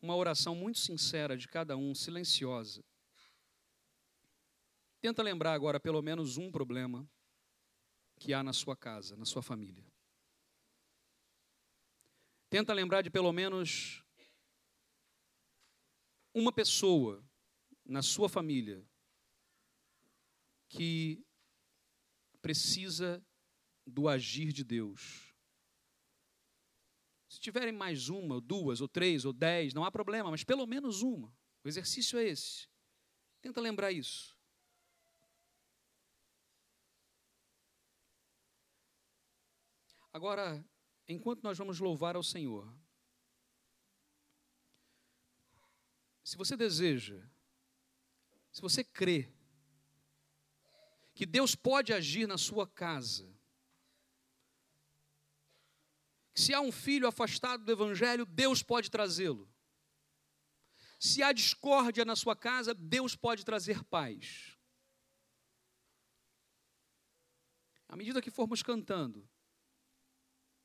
[0.00, 2.82] uma oração muito sincera de cada um, silenciosa.
[5.00, 7.08] Tenta lembrar agora pelo menos um problema
[8.18, 9.84] que há na sua casa, na sua família.
[12.50, 14.04] Tenta lembrar de pelo menos
[16.34, 17.24] uma pessoa
[17.84, 18.84] na sua família
[20.68, 21.24] que
[22.40, 23.24] precisa
[23.86, 25.29] do agir de Deus
[27.30, 30.66] se tiverem mais uma, ou duas, ou três, ou dez, não há problema, mas pelo
[30.66, 31.32] menos uma.
[31.62, 32.68] O exercício é esse.
[33.40, 34.36] Tenta lembrar isso.
[40.12, 40.68] Agora,
[41.06, 42.76] enquanto nós vamos louvar ao Senhor,
[46.24, 47.24] se você deseja,
[48.50, 49.32] se você crê
[51.14, 53.32] que Deus pode agir na sua casa,
[56.40, 59.48] se há um filho afastado do Evangelho, Deus pode trazê-lo.
[60.98, 64.56] Se há discórdia na sua casa, Deus pode trazer paz.
[67.88, 69.28] À medida que formos cantando,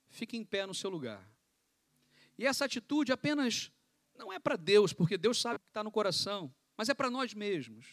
[0.10, 1.30] fique em pé no seu lugar.
[2.38, 3.72] E essa atitude apenas
[4.14, 7.34] não é para Deus, porque Deus sabe que está no coração, mas é para nós
[7.34, 7.88] mesmos.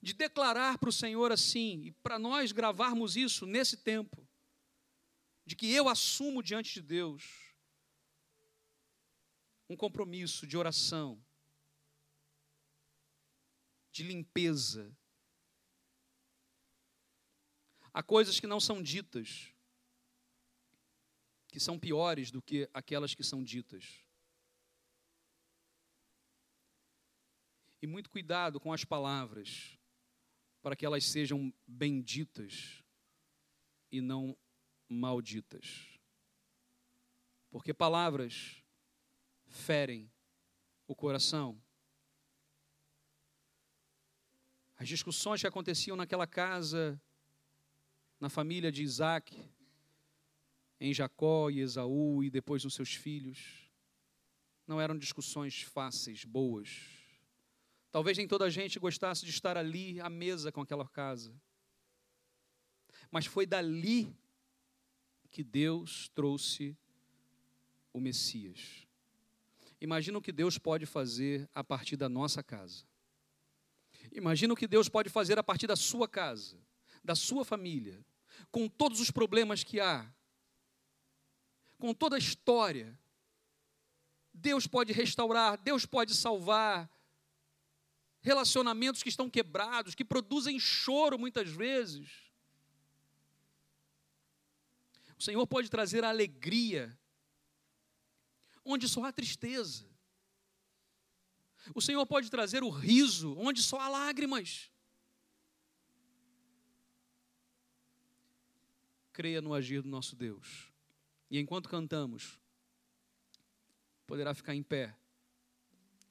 [0.00, 4.21] De declarar para o Senhor assim, e para nós gravarmos isso nesse tempo,
[5.44, 7.52] de que eu assumo diante de Deus
[9.68, 11.22] um compromisso de oração,
[13.90, 14.94] de limpeza.
[17.92, 19.52] Há coisas que não são ditas,
[21.48, 24.04] que são piores do que aquelas que são ditas.
[27.80, 29.78] E muito cuidado com as palavras,
[30.62, 32.82] para que elas sejam benditas
[33.90, 34.36] e não
[34.92, 35.88] malditas.
[37.50, 38.62] Porque palavras
[39.46, 40.10] ferem
[40.86, 41.60] o coração.
[44.76, 47.00] As discussões que aconteciam naquela casa,
[48.18, 49.38] na família de Isaac,
[50.80, 53.70] em Jacó e Esaú e depois nos seus filhos,
[54.66, 56.88] não eram discussões fáceis, boas.
[57.90, 61.32] Talvez nem toda a gente gostasse de estar ali à mesa com aquela casa.
[63.10, 64.16] Mas foi dali
[65.32, 66.76] que Deus trouxe
[67.92, 68.86] o Messias.
[69.80, 72.84] Imagina o que Deus pode fazer a partir da nossa casa.
[74.12, 76.56] Imagina o que Deus pode fazer a partir da sua casa,
[77.02, 78.04] da sua família,
[78.50, 80.06] com todos os problemas que há,
[81.78, 82.96] com toda a história.
[84.34, 86.90] Deus pode restaurar, Deus pode salvar
[88.20, 92.21] relacionamentos que estão quebrados, que produzem choro muitas vezes.
[95.22, 96.98] O Senhor pode trazer alegria
[98.64, 99.88] onde só há tristeza.
[101.72, 104.68] O Senhor pode trazer o riso onde só há lágrimas.
[109.12, 110.72] Creia no agir do nosso Deus.
[111.30, 112.36] E enquanto cantamos,
[114.08, 114.92] poderá ficar em pé,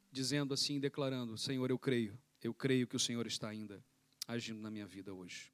[0.09, 3.84] dizendo assim, declarando: Senhor, eu creio, eu creio que o Senhor está ainda
[4.26, 5.51] agindo na minha vida hoje.